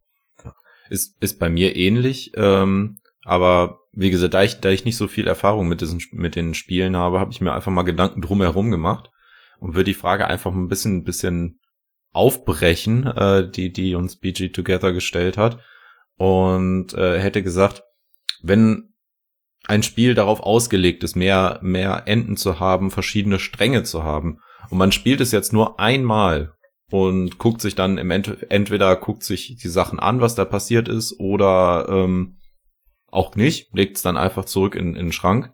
[0.90, 2.32] ist, ist bei mir ähnlich.
[2.36, 6.36] Ähm, Aber wie gesagt, da ich, da ich nicht so viel Erfahrung mit diesen, mit
[6.36, 9.10] den Spielen habe, habe ich mir einfach mal Gedanken drumherum gemacht
[9.58, 11.60] und würde die Frage einfach ein bisschen, ein bisschen
[12.12, 15.58] aufbrechen, äh, die, die uns BG Together gestellt hat.
[16.16, 17.82] Und äh, hätte gesagt,
[18.42, 18.94] wenn
[19.66, 24.38] ein Spiel darauf ausgelegt ist, mehr, mehr Enden zu haben, verschiedene Stränge zu haben,
[24.70, 26.54] und man spielt es jetzt nur einmal
[26.90, 30.88] und guckt sich dann im Ent entweder guckt sich die Sachen an, was da passiert
[30.88, 32.38] ist, oder ähm,
[33.08, 35.52] auch nicht, legt es dann einfach zurück in, in den Schrank.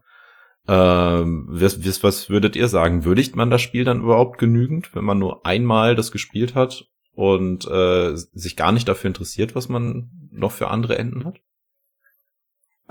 [0.69, 3.05] Ähm, was, was, was würdet ihr sagen?
[3.05, 7.67] Würdigt man das Spiel dann überhaupt genügend, wenn man nur einmal das gespielt hat und
[7.67, 11.41] äh, sich gar nicht dafür interessiert, was man noch für andere Enden hat?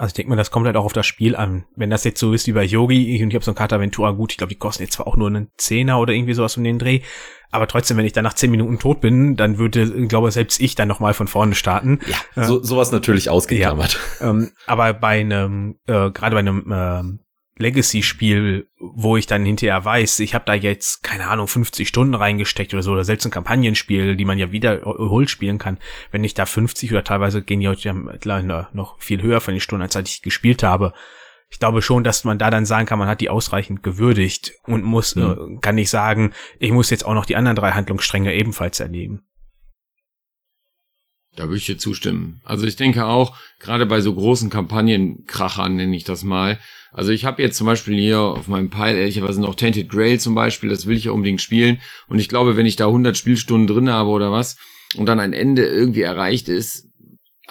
[0.02, 1.66] Also ich denke mal, das kommt halt auch auf das Spiel an.
[1.76, 4.10] Wenn das jetzt so ist wie bei Yogi und ich habe so ein Karte Aventura,
[4.10, 6.64] gut, ich glaube, die kosten jetzt zwar auch nur einen Zehner oder irgendwie sowas um
[6.64, 7.02] den Dreh,
[7.52, 10.74] aber trotzdem, wenn ich dann nach zehn Minuten tot bin, dann würde, glaube selbst ich
[10.74, 12.00] dann nochmal von vorne starten.
[12.36, 14.00] Ja, so, sowas natürlich ausgeklammert.
[14.20, 17.20] Ja, ähm, aber bei einem, äh, gerade bei einem ähm,
[17.62, 22.74] Legacy-Spiel, wo ich dann hinterher weiß, ich habe da jetzt, keine Ahnung, 50 Stunden reingesteckt
[22.74, 25.78] oder so, oder selbst ein Kampagnenspiel, die man ja wiederholt spielen kann,
[26.12, 29.62] wenn ich da 50 oder teilweise gehen die heute ja noch viel höher von den
[29.62, 30.94] Stunden, als ich gespielt habe.
[31.50, 34.84] Ich glaube schon, dass man da dann sagen kann, man hat die ausreichend gewürdigt und
[34.84, 35.24] muss, mhm.
[35.24, 39.24] äh, kann nicht sagen, ich muss jetzt auch noch die anderen drei Handlungsstränge ebenfalls erleben.
[41.36, 42.42] Da würde ich dir zustimmen.
[42.44, 46.60] Also ich denke auch, gerade bei so großen Kampagnenkrachern nenne ich das mal.
[46.92, 50.36] Also ich habe jetzt zum Beispiel hier auf meinem Pile ehrlicherweise noch Tainted Grail zum
[50.36, 51.80] Beispiel, das will ich ja unbedingt spielen.
[52.08, 54.58] Und ich glaube, wenn ich da 100 Spielstunden drin habe oder was
[54.98, 56.92] und dann ein Ende irgendwie erreicht ist,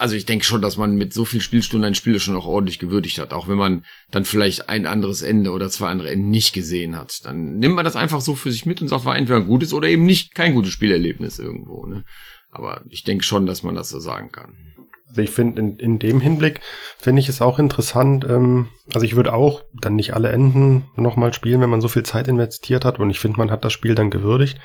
[0.01, 2.79] also ich denke schon, dass man mit so viel Spielstunden ein Spiel schon auch ordentlich
[2.79, 6.55] gewürdigt hat, auch wenn man dann vielleicht ein anderes Ende oder zwei andere Enden nicht
[6.55, 7.25] gesehen hat.
[7.25, 9.75] Dann nimmt man das einfach so für sich mit und sagt, war entweder ein gutes
[9.75, 11.85] oder eben nicht kein gutes Spielerlebnis irgendwo.
[11.85, 12.05] Ne?
[12.51, 14.70] Aber ich denke schon, dass man das so sagen kann.
[15.11, 16.61] Also ich finde, in, in dem Hinblick
[16.99, 18.25] finde ich es auch interessant.
[18.29, 22.05] Ähm, also ich würde auch dann nicht alle Enden nochmal spielen, wenn man so viel
[22.05, 23.01] Zeit investiert hat.
[23.01, 24.59] Und ich finde, man hat das Spiel dann gewürdigt.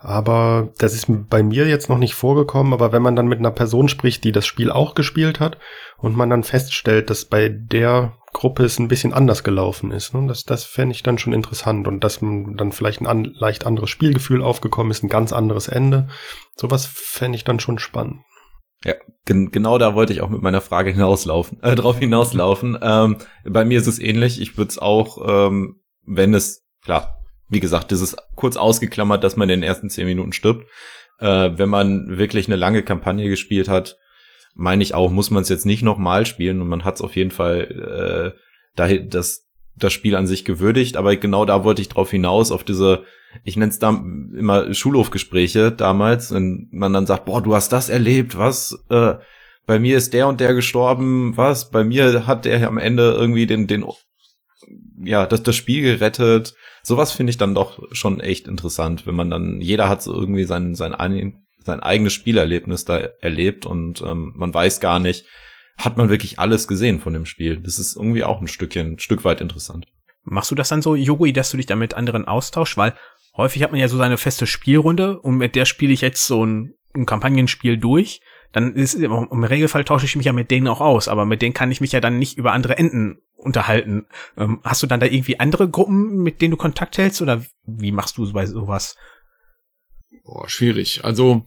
[0.00, 2.72] Aber das ist bei mir jetzt noch nicht vorgekommen.
[2.72, 5.58] Aber wenn man dann mit einer Person spricht, die das Spiel auch gespielt hat
[5.96, 10.26] und man dann feststellt, dass bei der Gruppe es ein bisschen anders gelaufen ist, ne,
[10.26, 11.86] das, das fände ich dann schon interessant.
[11.86, 15.68] Und dass man dann vielleicht ein an, leicht anderes Spielgefühl aufgekommen ist, ein ganz anderes
[15.68, 16.08] Ende.
[16.56, 18.22] Sowas fände ich dann schon spannend.
[18.84, 18.94] Ja,
[19.24, 22.78] gen genau da wollte ich auch mit meiner Frage hinauslaufen, äh, drauf hinauslaufen.
[22.80, 24.40] Ähm, bei mir ist es ähnlich.
[24.40, 29.36] Ich würde es auch, ähm, wenn es, klar, wie gesagt, das ist kurz ausgeklammert, dass
[29.36, 30.66] man in den ersten zehn Minuten stirbt.
[31.18, 33.96] Äh, wenn man wirklich eine lange Kampagne gespielt hat,
[34.54, 37.16] meine ich auch, muss man es jetzt nicht nochmal spielen und man hat es auf
[37.16, 38.38] jeden Fall äh,
[38.76, 39.43] da, das,
[39.76, 43.04] das Spiel an sich gewürdigt, aber genau da wollte ich drauf hinaus, auf diese
[43.42, 47.88] ich nenne es da immer Schulhofgespräche damals, wenn man dann sagt, boah, du hast das
[47.88, 49.14] erlebt, was, äh,
[49.66, 53.46] bei mir ist der und der gestorben, was, bei mir hat der am Ende irgendwie
[53.46, 53.84] den, den,
[55.02, 56.54] ja, das, das Spiel gerettet.
[56.82, 60.44] Sowas finde ich dann doch schon echt interessant, wenn man dann, jeder hat so irgendwie
[60.44, 60.94] sein, sein,
[61.64, 65.24] sein eigenes Spielerlebnis da erlebt und ähm, man weiß gar nicht,
[65.76, 67.58] hat man wirklich alles gesehen von dem Spiel.
[67.58, 69.86] Das ist irgendwie auch ein Stückchen, ein Stück weit interessant.
[70.22, 72.76] Machst du das dann so, Yogui, dass du dich da mit anderen austauschst?
[72.76, 72.94] Weil
[73.36, 76.44] häufig hat man ja so seine feste Spielrunde und mit der spiele ich jetzt so
[76.44, 78.20] ein, ein Kampagnenspiel durch.
[78.52, 81.54] Dann ist im Regelfall tausche ich mich ja mit denen auch aus, aber mit denen
[81.54, 84.06] kann ich mich ja dann nicht über andere Enden unterhalten.
[84.36, 87.92] Ähm, hast du dann da irgendwie andere Gruppen, mit denen du Kontakt hältst oder wie
[87.92, 88.96] machst du bei sowas?
[90.24, 91.04] Boah, schwierig.
[91.04, 91.44] Also,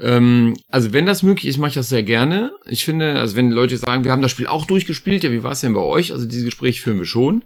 [0.00, 2.52] ähm, also wenn das möglich ist, mache ich das sehr gerne.
[2.66, 5.52] Ich finde, also wenn Leute sagen, wir haben das Spiel auch durchgespielt, ja, wie war
[5.52, 6.12] es denn bei euch?
[6.12, 7.44] Also diese Gespräche führen wir schon.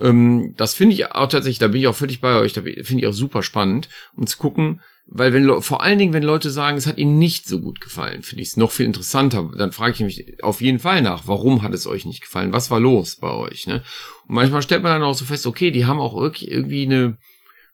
[0.00, 2.98] Ähm, das finde ich auch tatsächlich, da bin ich auch völlig bei euch, da finde
[2.98, 6.78] ich auch super spannend, um zu gucken, weil wenn vor allen Dingen, wenn Leute sagen,
[6.78, 9.50] es hat ihnen nicht so gut gefallen, finde ich es noch viel interessanter.
[9.58, 12.52] Dann frage ich mich auf jeden Fall nach, warum hat es euch nicht gefallen?
[12.52, 13.66] Was war los bei euch?
[13.66, 13.82] Ne?
[14.26, 17.18] Und manchmal stellt man dann auch so fest, okay, die haben auch irgendwie eine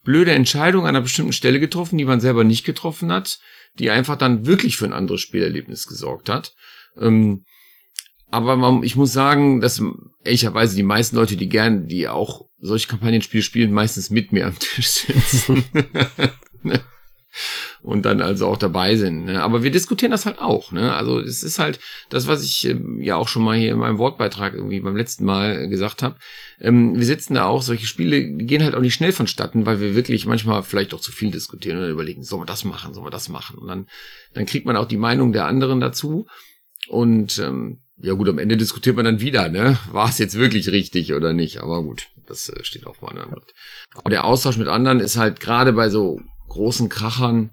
[0.05, 3.39] blöde Entscheidung an einer bestimmten Stelle getroffen, die man selber nicht getroffen hat,
[3.79, 6.55] die einfach dann wirklich für ein anderes Spielerlebnis gesorgt hat.
[6.97, 7.45] Ähm,
[8.31, 9.83] aber man, ich muss sagen, dass
[10.25, 14.59] ehrlicherweise die meisten Leute, die gern, die auch solche Kampagnenspiele spielen, meistens mit mir am
[14.59, 15.65] Tisch sitzen.
[17.83, 19.27] und dann also auch dabei sind.
[19.27, 19.43] Ne?
[19.43, 20.73] Aber wir diskutieren das halt auch.
[20.73, 20.95] Ne?
[20.95, 23.99] Also es ist halt das, was ich ähm, ja auch schon mal hier in meinem
[23.99, 26.17] Wortbeitrag irgendwie beim letzten Mal gesagt habe.
[26.61, 29.95] Ähm, wir sitzen da auch, solche Spiele gehen halt auch nicht schnell vonstatten, weil wir
[29.95, 33.11] wirklich manchmal vielleicht auch zu viel diskutieren und überlegen, sollen wir das machen, sollen wir
[33.11, 33.59] das machen?
[33.59, 33.87] Und dann,
[34.35, 36.27] dann kriegt man auch die Meinung der anderen dazu.
[36.89, 39.79] Und ähm, ja gut, am Ende diskutiert man dann wieder, ne?
[39.91, 41.59] War es jetzt wirklich richtig oder nicht?
[41.61, 43.55] Aber gut, das äh, steht auf meiner Hand.
[43.95, 47.51] Aber der Austausch mit anderen ist halt gerade bei so großen Krachern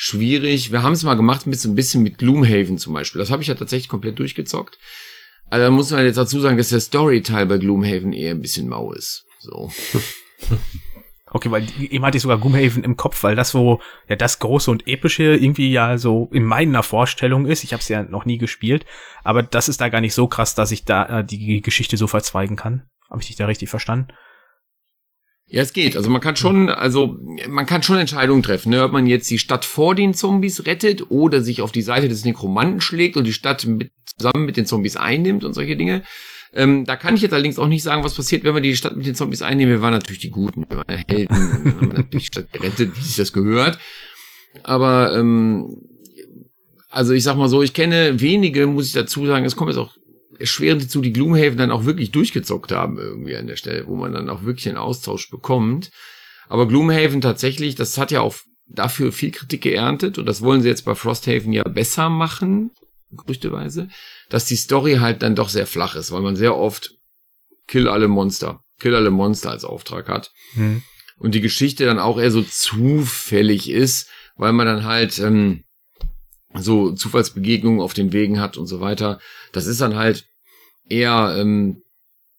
[0.00, 0.70] schwierig.
[0.70, 3.18] Wir haben es mal gemacht mit so ein bisschen mit Gloomhaven zum Beispiel.
[3.18, 4.78] Das habe ich ja tatsächlich komplett durchgezockt.
[5.50, 8.68] Also da muss man jetzt dazu sagen, dass der Story-Teil bei Gloomhaven eher ein bisschen
[8.68, 9.24] mau ist.
[9.40, 9.72] So.
[11.30, 14.70] Okay, weil eben hatte ich sogar Gloomhaven im Kopf, weil das so ja das große
[14.70, 17.64] und epische irgendwie ja so in meiner Vorstellung ist.
[17.64, 18.86] Ich habe es ja noch nie gespielt,
[19.24, 22.06] aber das ist da gar nicht so krass, dass ich da äh, die Geschichte so
[22.06, 22.88] verzweigen kann.
[23.10, 24.08] Habe ich dich da richtig verstanden?
[25.50, 25.96] Ja, es geht.
[25.96, 28.84] Also man kann schon, also man kann schon Entscheidungen treffen, ne?
[28.84, 32.24] ob man jetzt die Stadt vor den Zombies rettet oder sich auf die Seite des
[32.24, 36.02] Nekromanten schlägt und die Stadt mit, zusammen mit den Zombies einnimmt und solche Dinge.
[36.52, 38.96] Ähm, da kann ich jetzt allerdings auch nicht sagen, was passiert, wenn wir die Stadt
[38.96, 39.72] mit den Zombies einnehmen.
[39.72, 43.02] Wir waren natürlich die Guten, wir waren Helden, wir haben natürlich die Stadt gerettet, wie
[43.02, 43.78] sich das gehört.
[44.64, 45.78] Aber ähm,
[46.90, 49.78] also ich sag mal so, ich kenne wenige, muss ich dazu sagen, es kommt jetzt
[49.78, 49.94] auch
[50.38, 54.12] erschwerend dazu, die Gloomhaven dann auch wirklich durchgezockt haben irgendwie an der Stelle, wo man
[54.12, 55.90] dann auch wirklich einen Austausch bekommt.
[56.48, 60.68] Aber Gloomhaven tatsächlich, das hat ja auch dafür viel Kritik geerntet und das wollen sie
[60.68, 62.70] jetzt bei Frosthaven ja besser machen,
[63.10, 63.88] gerüchteweise
[64.28, 66.94] dass die Story halt dann doch sehr flach ist, weil man sehr oft
[67.66, 70.32] Kill alle Monster, Kill alle Monster als Auftrag hat.
[70.54, 70.82] Hm.
[71.18, 75.64] Und die Geschichte dann auch eher so zufällig ist, weil man dann halt ähm,
[76.60, 79.20] so Zufallsbegegnungen auf den Wegen hat und so weiter.
[79.52, 80.26] Das ist dann halt
[80.88, 81.82] eher ähm,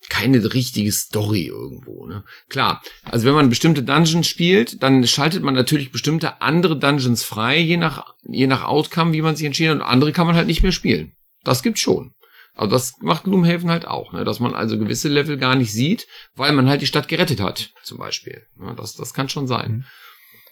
[0.09, 2.05] keine richtige Story irgendwo.
[2.05, 2.23] Ne?
[2.49, 7.59] Klar, also wenn man bestimmte Dungeons spielt, dann schaltet man natürlich bestimmte andere Dungeons frei,
[7.59, 10.47] je nach, je nach Outcome, wie man sich entschieden hat, und andere kann man halt
[10.47, 11.13] nicht mehr spielen.
[11.43, 12.13] Das gibt's schon.
[12.55, 14.25] Aber das macht Gloomhaven halt auch, ne?
[14.25, 17.71] dass man also gewisse Level gar nicht sieht, weil man halt die Stadt gerettet hat,
[17.83, 18.45] zum Beispiel.
[18.59, 19.71] Ja, das, das kann schon sein.
[19.71, 19.83] Mhm.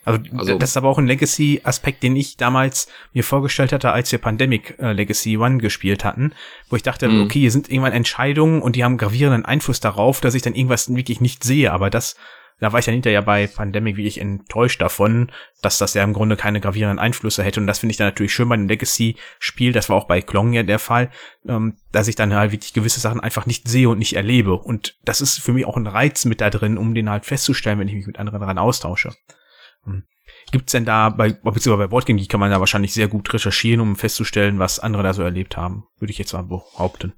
[0.07, 4.09] Also, also das ist aber auch ein Legacy-Aspekt, den ich damals mir vorgestellt hatte, als
[4.09, 6.31] wir Pandemic äh, Legacy One gespielt hatten,
[6.69, 7.23] wo ich dachte, mhm.
[7.23, 10.95] okay, hier sind irgendwann Entscheidungen und die haben gravierenden Einfluss darauf, dass ich dann irgendwas
[10.95, 12.15] wirklich nicht sehe, aber das
[12.59, 16.35] da war ich dann hinterher bei Pandemic wirklich enttäuscht davon, dass das ja im Grunde
[16.35, 17.59] keine gravierenden Einflüsse hätte.
[17.59, 20.53] Und das finde ich dann natürlich schön bei dem Legacy-Spiel, das war auch bei Klong
[20.53, 21.11] ja der Fall,
[21.47, 24.55] ähm, dass ich dann halt wirklich gewisse Sachen einfach nicht sehe und nicht erlebe.
[24.55, 27.77] Und das ist für mich auch ein Reiz mit da drin, um den halt festzustellen,
[27.77, 29.13] wenn ich mich mit anderen daran austausche.
[29.83, 30.03] Hm.
[30.51, 33.95] Gibt's denn da bei, beziehungsweise bei Boardgame kann man da wahrscheinlich sehr gut recherchieren, um
[33.95, 37.13] festzustellen, was andere da so erlebt haben, würde ich jetzt mal behaupten.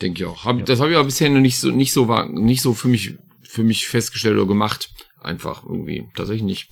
[0.00, 0.44] Denke ich auch.
[0.44, 0.64] Hab, ja.
[0.64, 3.18] Das habe ich aber bisher noch nicht so, nicht so war, nicht so für mich
[3.52, 4.90] für mich festgestellt oder gemacht.
[5.20, 6.08] Einfach irgendwie.
[6.16, 6.70] Tatsächlich nicht.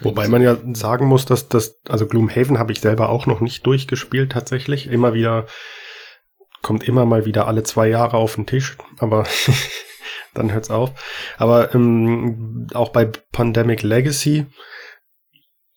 [0.00, 3.66] Wobei man ja sagen muss, dass das, also Gloomhaven habe ich selber auch noch nicht
[3.66, 4.86] durchgespielt tatsächlich.
[4.86, 5.46] Immer wieder,
[6.62, 9.26] kommt immer mal wieder alle zwei Jahre auf den Tisch, aber
[10.38, 10.92] dann hört's auf.
[11.38, 14.46] Aber ähm, auch bei Pandemic Legacy,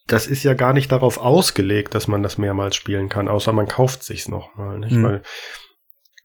[0.08, 3.68] das ist ja gar nicht darauf ausgelegt, dass man das mehrmals spielen kann, außer man
[3.68, 4.94] kauft sich's nochmal, nicht?
[4.94, 5.04] Mhm.
[5.04, 5.22] Weil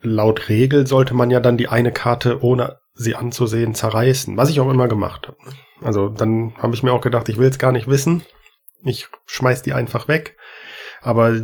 [0.00, 4.60] laut Regel sollte man ja dann die eine Karte, ohne sie anzusehen, zerreißen, was ich
[4.60, 5.38] auch immer gemacht habe.
[5.82, 8.22] Also dann habe ich mir auch gedacht, ich will es gar nicht wissen.
[8.84, 10.36] Ich schmeiß die einfach weg.
[11.00, 11.34] Aber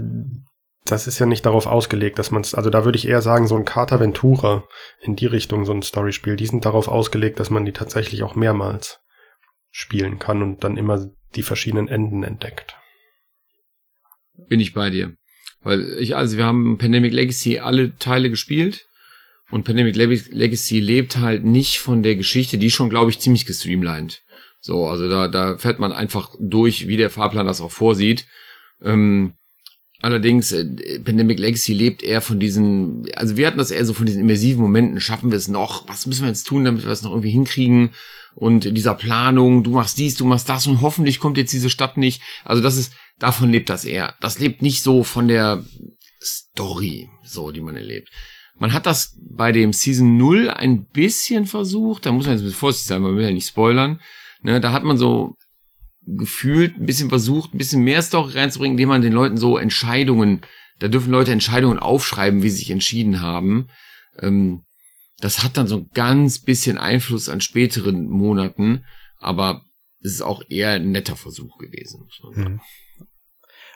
[0.90, 3.46] das ist ja nicht darauf ausgelegt, dass man es, also da würde ich eher sagen,
[3.46, 4.64] so ein Carta Ventura
[5.00, 8.34] in die Richtung, so ein Storyspiel, die sind darauf ausgelegt, dass man die tatsächlich auch
[8.34, 9.00] mehrmals
[9.70, 12.76] spielen kann und dann immer die verschiedenen Enden entdeckt.
[14.48, 15.14] Bin ich bei dir.
[15.62, 18.86] Weil ich, also wir haben Pandemic Legacy alle Teile gespielt
[19.50, 24.22] und Pandemic Legacy lebt halt nicht von der Geschichte, die schon, glaube ich, ziemlich gestreamlined.
[24.60, 28.26] So, also da, da fährt man einfach durch, wie der Fahrplan das auch vorsieht.
[28.82, 29.34] Ähm,
[30.00, 34.06] allerdings, äh, Pandemic Legacy lebt eher von diesen, also wir hatten das eher so von
[34.06, 37.02] diesen immersiven Momenten, schaffen wir es noch, was müssen wir jetzt tun, damit wir es
[37.02, 37.90] noch irgendwie hinkriegen
[38.34, 41.96] und dieser Planung, du machst dies, du machst das und hoffentlich kommt jetzt diese Stadt
[41.96, 42.22] nicht.
[42.44, 44.14] Also das ist, davon lebt das eher.
[44.20, 45.64] Das lebt nicht so von der
[46.22, 48.08] Story, so, die man erlebt.
[48.58, 52.46] Man hat das bei dem Season 0 ein bisschen versucht, da muss man jetzt ein
[52.46, 54.00] bisschen vorsichtig sein, man will ja nicht spoilern.
[54.42, 55.36] Ne, da hat man so
[56.16, 60.42] gefühlt ein bisschen versucht, ein bisschen mehr Story reinzubringen, indem man den Leuten so Entscheidungen,
[60.78, 63.68] da dürfen Leute Entscheidungen aufschreiben, wie sie sich entschieden haben.
[64.18, 64.64] Ähm,
[65.18, 68.84] das hat dann so ein ganz bisschen Einfluss an späteren Monaten,
[69.18, 69.62] aber
[70.02, 72.00] es ist auch eher ein netter Versuch gewesen.
[72.04, 72.52] Muss man sagen.
[72.54, 72.60] Mhm.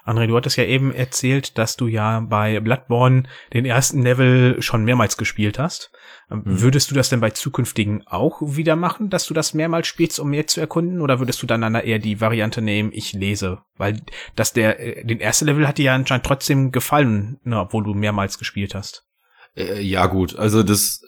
[0.04, 4.84] André, du hattest ja eben erzählt, dass du ja bei Bloodborne den ersten Level schon
[4.84, 5.90] mehrmals gespielt hast.
[6.30, 6.60] Ähm, mhm.
[6.60, 10.30] Würdest du das denn bei zukünftigen auch wieder machen, dass du das mehrmals spielst, um
[10.30, 11.00] mehr zu erkunden?
[11.00, 13.62] Oder würdest du dann eher die Variante nehmen, ich lese?
[13.76, 14.02] Weil
[14.36, 17.94] das der, äh, den ersten Level hat dir ja anscheinend trotzdem gefallen, ne, obwohl du
[17.94, 19.06] mehrmals gespielt hast.
[19.56, 20.36] Äh, ja, gut.
[20.36, 21.02] Also das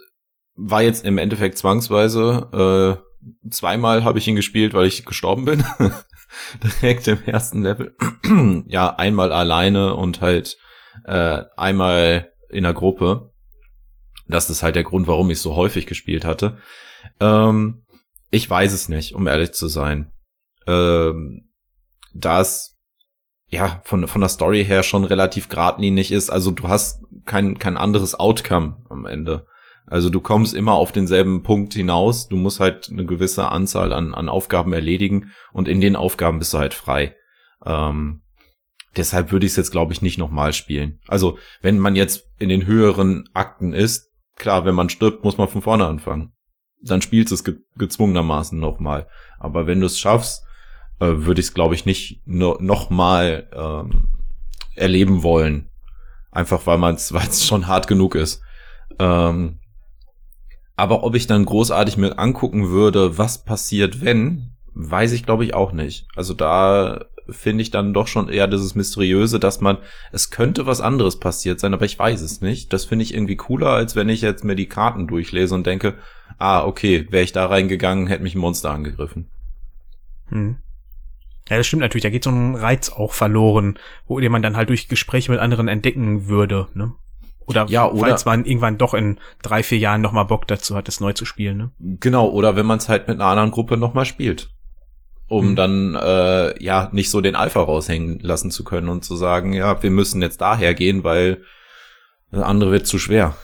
[0.55, 2.99] war jetzt im Endeffekt zwangsweise.
[3.03, 5.65] Äh, zweimal habe ich ihn gespielt, weil ich gestorben bin.
[6.83, 7.97] Direkt im ersten Level.
[8.67, 10.57] ja, einmal alleine und halt
[11.05, 13.33] äh, einmal in der Gruppe.
[14.29, 16.59] Das ist halt der Grund, warum ich so häufig gespielt hatte.
[17.21, 17.85] Ähm,
[18.31, 20.13] ich weiß es nicht, um ehrlich zu sein.
[20.67, 21.49] Ähm,
[22.13, 22.77] das
[23.49, 26.31] ja, von, von der Story her schon relativ geradlinig ist.
[26.31, 29.47] Also du hast kein, kein anderes Outcome am Ende.
[29.87, 32.29] Also du kommst immer auf denselben Punkt hinaus.
[32.29, 36.53] Du musst halt eine gewisse Anzahl an, an Aufgaben erledigen und in den Aufgaben bist
[36.55, 37.15] du halt frei.
[37.65, 38.23] Ähm,
[38.97, 41.01] deshalb würde ich es jetzt, glaube ich, nicht nochmal spielen.
[41.07, 45.49] Also wenn man jetzt in den höheren Akten ist, klar, wenn man stirbt, muss man
[45.49, 46.33] von vorne anfangen.
[46.83, 49.09] Dann spielst du es ge gezwungenermaßen nochmal.
[49.39, 50.45] Aber wenn du es schaffst,
[50.99, 54.09] äh, würde ich es, glaube ich, nicht no nochmal ähm,
[54.75, 55.71] erleben wollen.
[56.31, 57.13] Einfach weil man es,
[57.47, 58.43] schon hart genug ist.
[58.99, 59.61] Ähm,
[60.77, 65.55] aber ob ich dann großartig mir angucken würde, was passiert, wenn, weiß ich glaube ich
[65.55, 66.07] auch nicht.
[66.15, 69.79] Also da finde ich dann doch schon eher dieses Mysteriöse, dass man,
[70.13, 72.73] es könnte was anderes passiert sein, aber ich weiß es nicht.
[72.73, 75.95] Das finde ich irgendwie cooler, als wenn ich jetzt mir die Karten durchlese und denke,
[76.39, 79.29] ah, okay, wäre ich da reingegangen, hätte mich ein Monster angegriffen.
[80.29, 80.59] Hm.
[81.49, 82.03] Ja, das stimmt natürlich.
[82.03, 85.69] Da geht so ein Reiz auch verloren, wo man dann halt durch Gespräche mit anderen
[85.69, 86.93] entdecken würde, ne?
[87.47, 90.89] Oder, ja, oder falls man irgendwann doch in drei, vier Jahren nochmal Bock dazu hat,
[90.89, 91.57] das neu zu spielen.
[91.57, 91.71] Ne?
[91.79, 94.51] Genau, oder wenn man es halt mit einer anderen Gruppe nochmal spielt.
[95.29, 95.57] Um Hm.
[95.57, 99.83] dann äh, ja nicht so den Alpha raushängen lassen zu können und zu sagen, ja,
[99.83, 101.43] wir müssen jetzt daher gehen, weil
[102.31, 103.35] das andere wird zu schwer.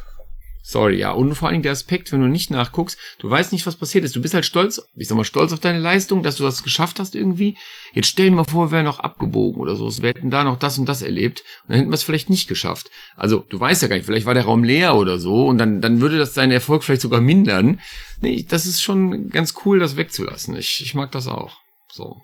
[0.64, 1.10] Sorry, ja.
[1.10, 4.14] Und vor Dingen der Aspekt, wenn du nicht nachguckst, du weißt nicht, was passiert ist.
[4.14, 7.00] Du bist halt stolz, ich sag mal, stolz auf deine Leistung, dass du das geschafft
[7.00, 7.58] hast irgendwie.
[7.92, 9.90] Jetzt stellen wir vor, wir wären noch abgebogen oder so.
[10.00, 11.42] Wir hätten da noch das und das erlebt.
[11.64, 12.90] Und dann hätten wir es vielleicht nicht geschafft.
[13.16, 15.46] Also, du weißt ja gar nicht, vielleicht war der Raum leer oder so.
[15.46, 17.80] Und dann, dann würde das deinen Erfolg vielleicht sogar mindern.
[18.20, 20.56] Nee, das ist schon ganz cool, das wegzulassen.
[20.56, 21.56] Ich, ich mag das auch.
[21.90, 22.20] So.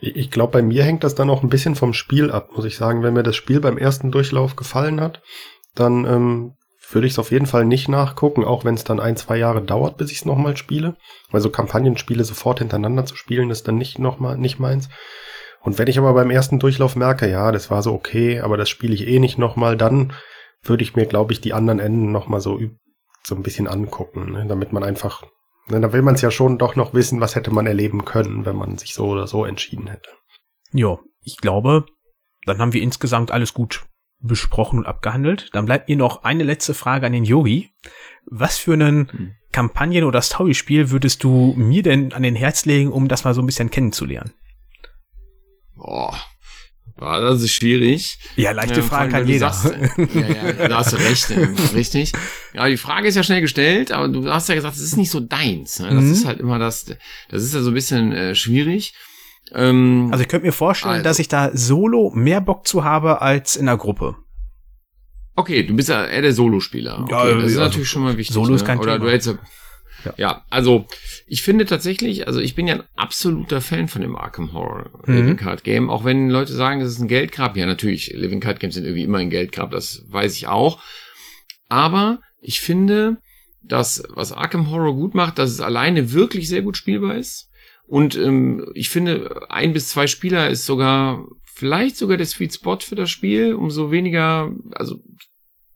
[0.00, 2.64] Ich, ich glaube, bei mir hängt das dann auch ein bisschen vom Spiel ab, muss
[2.64, 3.02] ich sagen.
[3.02, 5.22] Wenn mir das Spiel beim ersten Durchlauf gefallen hat,
[5.74, 6.54] dann ähm,
[6.94, 9.62] würde ich es auf jeden Fall nicht nachgucken, auch wenn es dann ein, zwei Jahre
[9.62, 10.96] dauert, bis ich es nochmal spiele.
[11.30, 14.88] Weil so Kampagnenspiele sofort hintereinander zu spielen, ist dann nicht nochmal nicht meins.
[15.60, 18.68] Und wenn ich aber beim ersten Durchlauf merke, ja, das war so okay, aber das
[18.68, 20.12] spiele ich eh nicht nochmal, dann
[20.62, 22.60] würde ich mir, glaube ich, die anderen Enden nochmal so,
[23.22, 24.46] so ein bisschen angucken, ne?
[24.48, 25.22] damit man einfach,
[25.68, 28.44] ne, da will man es ja schon doch noch wissen, was hätte man erleben können,
[28.44, 30.10] wenn man sich so oder so entschieden hätte.
[30.72, 31.86] Jo, ich glaube,
[32.44, 33.84] dann haben wir insgesamt alles gut
[34.22, 35.50] besprochen und abgehandelt.
[35.52, 37.70] Dann bleibt mir noch eine letzte Frage an den Yogi.
[38.26, 39.32] Was für einen Hm.
[39.52, 43.42] Kampagnen- oder Storyspiel würdest du mir denn an den Herz legen, um das mal so
[43.42, 44.32] ein bisschen kennenzulernen?
[45.76, 46.16] Boah.
[46.96, 48.18] Boah, das ist schwierig.
[48.36, 49.50] Ja, leichte Fragen allem, kann jeder.
[49.52, 49.74] Sagst,
[50.14, 50.20] ja,
[50.52, 52.12] ja, da hast du recht, äh, richtig.
[52.54, 55.10] Ja, die Frage ist ja schnell gestellt, aber du hast ja gesagt, es ist nicht
[55.10, 55.80] so deins.
[55.80, 55.88] Ne?
[55.88, 56.12] Das Mhm.
[56.12, 56.84] ist halt immer das,
[57.28, 58.94] das ist ja so ein bisschen äh, schwierig.
[59.54, 61.04] Ähm, Also ich könnte mir vorstellen, Also.
[61.04, 64.16] dass ich da solo mehr Bock zu habe als in der Gruppe.
[65.36, 67.00] okay, du bist ja eher der Solospieler.
[67.02, 68.34] Okay, Ja, das ist also natürlich schon mal wichtig.
[68.34, 68.66] Solo ist ne?
[68.66, 69.04] kein Oder Thema.
[69.06, 69.38] du hättest ja,
[70.04, 70.14] Ja.
[70.16, 70.86] ja, also
[71.26, 75.14] ich finde tatsächlich, also ich bin ja ein absoluter Fan von dem Arkham Horror Mhm.
[75.14, 77.56] Living Card Game, auch wenn Leute sagen, das ist ein Geldgrab.
[77.56, 80.82] Ja, natürlich, Living Card Games sind irgendwie immer ein Geldgrab, das weiß ich auch.
[81.68, 83.18] Aber ich finde,
[83.62, 87.48] dass was Arkham Horror gut macht, dass es alleine wirklich sehr gut spielbar ist.
[87.92, 92.78] Und ähm, ich finde, ein bis zwei Spieler ist sogar vielleicht sogar der Sweet Spot
[92.78, 93.52] für das Spiel.
[93.52, 95.04] Umso weniger, also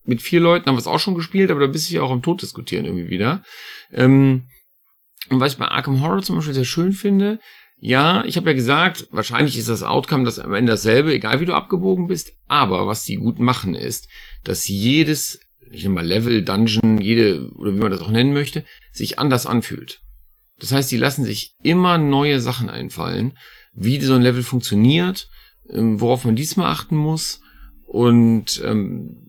[0.02, 2.10] mit vier Leuten haben wir es auch schon gespielt, aber da bist du ja auch
[2.10, 3.42] am Tod diskutieren irgendwie wieder.
[3.92, 4.46] Ähm,
[5.28, 7.38] und was ich bei Arkham Horror zum Beispiel sehr schön finde,
[7.76, 11.44] ja, ich habe ja gesagt, wahrscheinlich ist das Outcome das am Ende dasselbe, egal wie
[11.44, 12.32] du abgebogen bist.
[12.46, 14.08] Aber was die gut machen ist,
[14.42, 15.38] dass jedes,
[15.70, 19.44] ich nenne mal Level, Dungeon, jede, oder wie man das auch nennen möchte, sich anders
[19.44, 20.00] anfühlt.
[20.58, 23.36] Das heißt, die lassen sich immer neue Sachen einfallen,
[23.74, 25.28] wie so ein Level funktioniert,
[25.70, 27.40] ähm, worauf man diesmal achten muss.
[27.86, 29.26] Und ähm,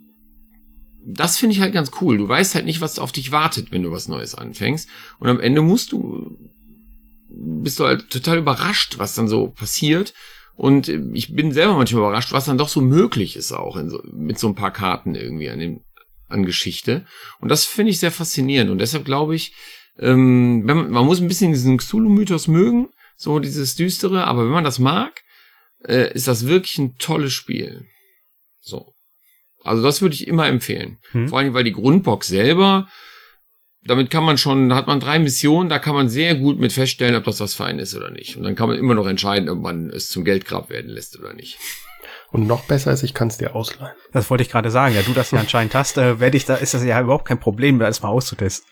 [1.05, 2.17] das finde ich halt ganz cool.
[2.17, 4.89] Du weißt halt nicht, was auf dich wartet, wenn du was Neues anfängst.
[5.19, 6.37] Und am Ende musst du,
[7.29, 10.13] bist du halt total überrascht, was dann so passiert.
[10.55, 14.01] Und äh, ich bin selber manchmal überrascht, was dann doch so möglich ist auch so,
[14.11, 15.81] mit so ein paar Karten irgendwie an dem,
[16.27, 17.05] an Geschichte.
[17.39, 18.71] Und das finde ich sehr faszinierend.
[18.71, 19.53] Und deshalb glaube ich,
[19.99, 24.51] ähm, wenn man, man muss ein bisschen diesen Cthulhu-Mythos mögen, so dieses Düstere, aber wenn
[24.51, 25.23] man das mag,
[25.85, 27.85] äh, ist das wirklich ein tolles Spiel.
[28.59, 28.93] So.
[29.63, 30.99] Also das würde ich immer empfehlen.
[31.11, 31.27] Hm.
[31.27, 32.87] Vor allem, weil die Grundbox selber,
[33.83, 36.73] damit kann man schon, da hat man drei Missionen, da kann man sehr gut mit
[36.73, 38.37] feststellen, ob das was für einen ist oder nicht.
[38.37, 41.33] Und dann kann man immer noch entscheiden, ob man es zum Geldgrab werden lässt oder
[41.33, 41.57] nicht.
[42.31, 43.95] Und noch besser ist, ich kann es dir ausleihen.
[44.11, 44.95] Das wollte ich gerade sagen.
[44.95, 47.39] Ja, du das ja anscheinend hast, äh, werde ich da, ist das ja überhaupt kein
[47.39, 48.69] Problem, das mal auszutesten.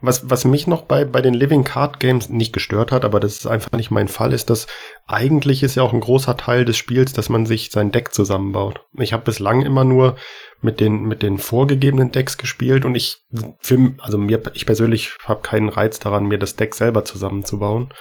[0.00, 3.36] Was, was mich noch bei, bei den Living Card Games nicht gestört hat, aber das
[3.36, 4.66] ist einfach nicht mein Fall, ist, dass
[5.06, 8.84] eigentlich ist ja auch ein großer Teil des Spiels, dass man sich sein Deck zusammenbaut.
[8.98, 10.16] Ich habe bislang immer nur
[10.60, 13.22] mit den, mit den vorgegebenen Decks gespielt und ich,
[13.60, 17.92] für, also mir, ich persönlich habe keinen Reiz daran, mir das Deck selber zusammenzubauen.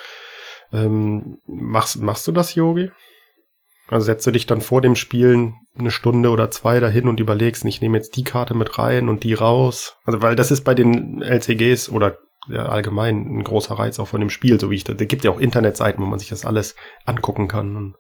[0.73, 2.91] Ähm, machst, machst du das, Yogi?
[3.89, 7.63] Also setzt du dich dann vor dem Spielen eine Stunde oder zwei dahin und überlegst,
[7.65, 9.97] ich nehme jetzt die Karte mit rein und die raus.
[10.05, 12.17] Also weil das ist bei den LCGs oder
[12.49, 14.93] ja, allgemein ein großer Reiz auch von dem Spiel, so wie ich da.
[14.93, 16.75] Da gibt ja auch Internetseiten, wo man sich das alles
[17.05, 17.95] angucken kann.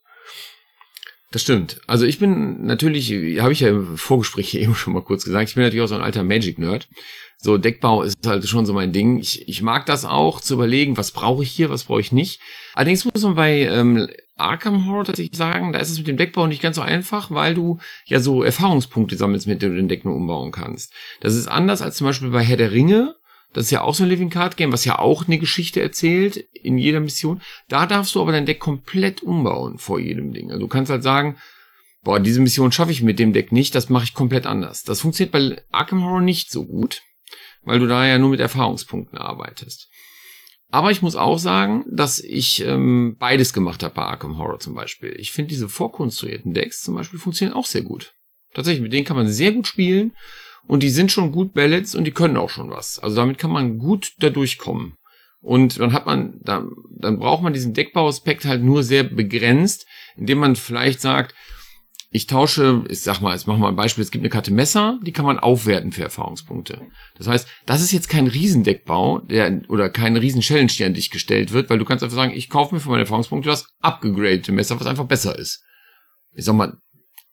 [1.31, 1.81] Das stimmt.
[1.87, 3.11] Also ich bin natürlich,
[3.41, 5.95] habe ich ja im Vorgespräch eben schon mal kurz gesagt, ich bin natürlich auch so
[5.95, 6.87] ein alter Magic-Nerd.
[7.39, 9.19] So Deckbau ist halt schon so mein Ding.
[9.19, 12.41] Ich, ich mag das auch, zu überlegen, was brauche ich hier, was brauche ich nicht.
[12.73, 14.07] Allerdings muss man bei ähm,
[14.37, 17.53] Arkham Horror tatsächlich sagen, da ist es mit dem Deckbau nicht ganz so einfach, weil
[17.53, 20.93] du ja so Erfahrungspunkte sammelst, mit denen du den Deck nur umbauen kannst.
[21.19, 23.15] Das ist anders als zum Beispiel bei Herr der Ringe.
[23.53, 26.37] Das ist ja auch so ein Living Card Game, was ja auch eine Geschichte erzählt
[26.53, 27.41] in jeder Mission.
[27.69, 30.51] Da darfst du aber dein Deck komplett umbauen vor jedem Ding.
[30.51, 31.37] Also du kannst halt sagen,
[32.03, 34.83] boah, diese Mission schaffe ich mit dem Deck nicht, das mache ich komplett anders.
[34.83, 37.01] Das funktioniert bei Arkham Horror nicht so gut
[37.67, 39.89] weil du da ja nur mit Erfahrungspunkten arbeitest.
[40.69, 44.73] Aber ich muss auch sagen, dass ich ähm, beides gemacht habe bei Arkham Horror zum
[44.73, 45.13] Beispiel.
[45.17, 48.13] Ich finde diese vorkonstruierten Decks zum Beispiel funktionieren auch sehr gut.
[48.53, 50.13] Tatsächlich, mit denen kann man sehr gut spielen
[50.67, 52.99] und die sind schon gut balanced und die können auch schon was.
[52.99, 54.95] Also damit kann man gut da durchkommen.
[55.41, 60.39] Und dann hat man, dann, dann braucht man diesen Deckbauaspekt halt nur sehr begrenzt, indem
[60.39, 61.33] man vielleicht sagt,
[62.09, 64.99] ich tausche, ich sag mal, jetzt machen wir ein Beispiel, es gibt eine Karte Messer,
[65.03, 66.81] die kann man aufwerten für Erfahrungspunkte.
[67.17, 71.51] Das heißt, das ist jetzt kein Riesendeckbau, der, oder kein Riesen-Challenge, die an dich gestellt
[71.51, 74.79] wird, weil du kannst einfach sagen, ich kaufe mir für meine Erfahrungspunkte das abgegradete Messer,
[74.79, 75.63] was einfach besser ist.
[76.31, 76.77] Ich sag mal,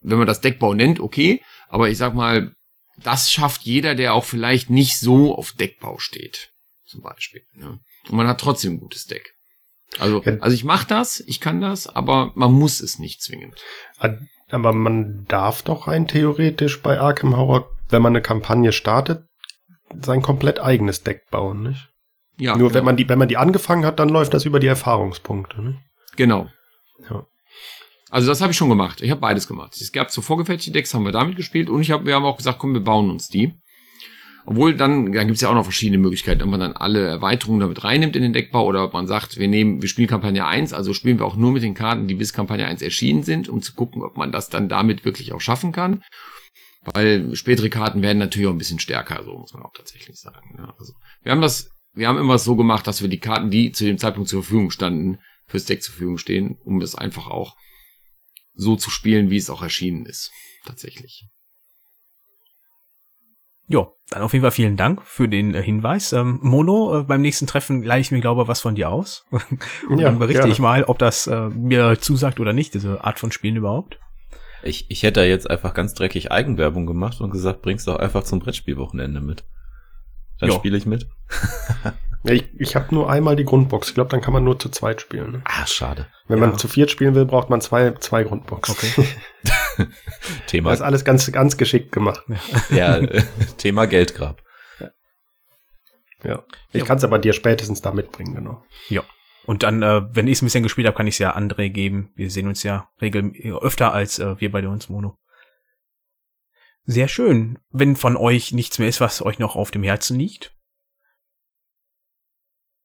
[0.01, 2.53] wenn man das Deckbau nennt, okay, aber ich sag mal,
[2.97, 6.53] das schafft jeder, der auch vielleicht nicht so auf Deckbau steht.
[6.87, 7.43] Zum Beispiel.
[7.55, 7.81] Ne?
[8.09, 9.35] Und man hat trotzdem ein gutes Deck.
[9.99, 13.55] Also, also ich mache das, ich kann das, aber man muss es nicht zwingend.
[14.51, 19.25] Aber man darf doch rein theoretisch bei Arkham Horror, wenn man eine Kampagne startet,
[20.01, 21.89] sein komplett eigenes Deck bauen, nicht?
[22.37, 22.57] Ja.
[22.57, 22.79] Nur genau.
[22.79, 25.81] wenn man die, wenn man die angefangen hat, dann läuft das über die Erfahrungspunkte, ne?
[26.17, 26.49] Genau.
[27.09, 27.27] Ja.
[28.15, 29.01] Also das habe ich schon gemacht.
[29.01, 29.75] Ich habe beides gemacht.
[29.75, 32.37] Es gab so vorgefertigte Decks, haben wir damit gespielt und ich hab, wir haben auch
[32.37, 33.55] gesagt, komm, wir bauen uns die.
[34.47, 37.59] Obwohl dann, dann gibt es ja auch noch verschiedene Möglichkeiten, ob man dann alle Erweiterungen
[37.59, 40.73] damit reinnimmt in den Deckbau oder ob man sagt, wir nehmen, wir spielen Kampagne 1,
[40.73, 43.63] also spielen wir auch nur mit den Karten, die bis Kampagne 1 erschienen sind, um
[43.63, 46.05] zu gucken, ob man das dann damit wirklich auch schaffen kann.
[46.85, 50.55] Weil spätere Karten werden natürlich auch ein bisschen stärker, so muss man auch tatsächlich sagen.
[50.57, 50.93] Ja, also
[51.25, 53.99] wir haben das, wir haben immer so gemacht, dass wir die Karten, die zu dem
[53.99, 57.57] Zeitpunkt zur Verfügung standen, fürs Deck zur Verfügung stehen, um das einfach auch
[58.55, 60.31] so zu spielen, wie es auch erschienen ist.
[60.65, 61.27] Tatsächlich.
[63.67, 66.13] Ja, dann auf jeden Fall vielen Dank für den äh, Hinweis.
[66.13, 69.25] Ähm, Mono, äh, beim nächsten Treffen leih ich mir, glaube ich, was von dir aus.
[69.89, 70.53] Und ja, dann berichte gerne.
[70.53, 73.99] ich mal, ob das äh, mir zusagt oder nicht, diese Art von Spielen überhaupt.
[74.63, 78.39] Ich, ich hätte jetzt einfach ganz dreckig Eigenwerbung gemacht und gesagt, bring's doch einfach zum
[78.41, 79.45] Brettspielwochenende mit.
[80.41, 81.07] Dann spiele ich mit.
[82.25, 83.89] ich ich habe nur einmal die Grundbox.
[83.89, 85.33] Ich glaube, dann kann man nur zu zweit spielen.
[85.33, 85.43] Ne?
[85.45, 86.07] Ah, schade.
[86.27, 86.47] Wenn ja.
[86.47, 88.75] man zu viert spielen will, braucht man zwei, zwei Grundboxen.
[88.75, 89.09] Okay.
[90.47, 90.71] Thema.
[90.71, 92.23] Das ist alles ganz, ganz geschickt gemacht.
[92.71, 93.01] Ja,
[93.59, 94.43] Thema Geldgrab.
[94.81, 94.91] Ja.
[96.25, 96.43] ja.
[96.73, 96.87] Ich ja.
[96.87, 98.63] kann es aber dir spätestens da mitbringen, genau.
[98.89, 99.03] Ja.
[99.47, 101.69] Und dann, äh, wenn ich es ein bisschen gespielt habe, kann ich es ja André
[101.69, 102.13] geben.
[102.17, 105.19] Wir sehen uns ja regelmäßig öfter als äh, wir bei uns Mono.
[106.85, 107.59] Sehr schön.
[107.71, 110.55] Wenn von euch nichts mehr ist, was euch noch auf dem Herzen liegt,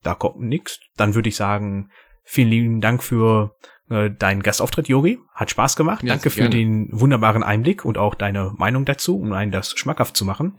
[0.04, 1.92] da kommt nichts, dann würde ich sagen,
[2.24, 3.56] vielen lieben Dank für
[3.90, 5.20] äh, deinen Gastauftritt, Yogi.
[5.34, 6.04] Hat Spaß gemacht.
[6.04, 6.56] Ja, Danke für gerne.
[6.56, 10.58] den wunderbaren Einblick und auch deine Meinung dazu, um einen das schmackhaft zu machen.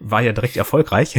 [0.00, 1.18] War ja direkt erfolgreich.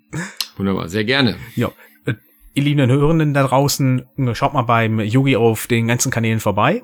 [0.56, 1.36] Wunderbar, sehr gerne.
[1.56, 1.72] Ja.
[2.04, 2.14] Äh,
[2.54, 6.82] ihr lieben Hörenden da draußen, schaut mal beim Yogi auf den ganzen Kanälen vorbei.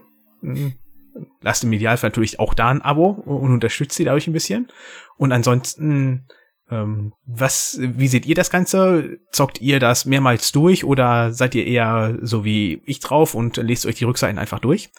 [1.41, 4.69] Lasst im Idealfall natürlich auch da ein Abo und unterstützt sie dadurch ein bisschen.
[5.17, 6.27] Und ansonsten,
[6.71, 9.19] ähm, was, wie seht ihr das Ganze?
[9.31, 13.87] Zockt ihr das mehrmals durch oder seid ihr eher so wie ich drauf und lest
[13.87, 14.91] euch die Rückseiten einfach durch?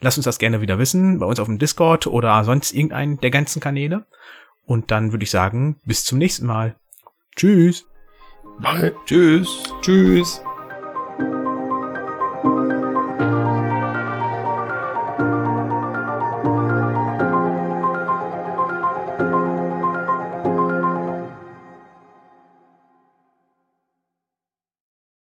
[0.00, 3.30] Lasst uns das gerne wieder wissen, bei uns auf dem Discord oder sonst irgendeinen der
[3.30, 4.06] ganzen Kanäle.
[4.66, 6.76] Und dann würde ich sagen, bis zum nächsten Mal.
[7.36, 7.86] Tschüss.
[8.60, 8.92] Bye.
[9.06, 9.62] Tschüss.
[9.80, 10.43] Tschüss.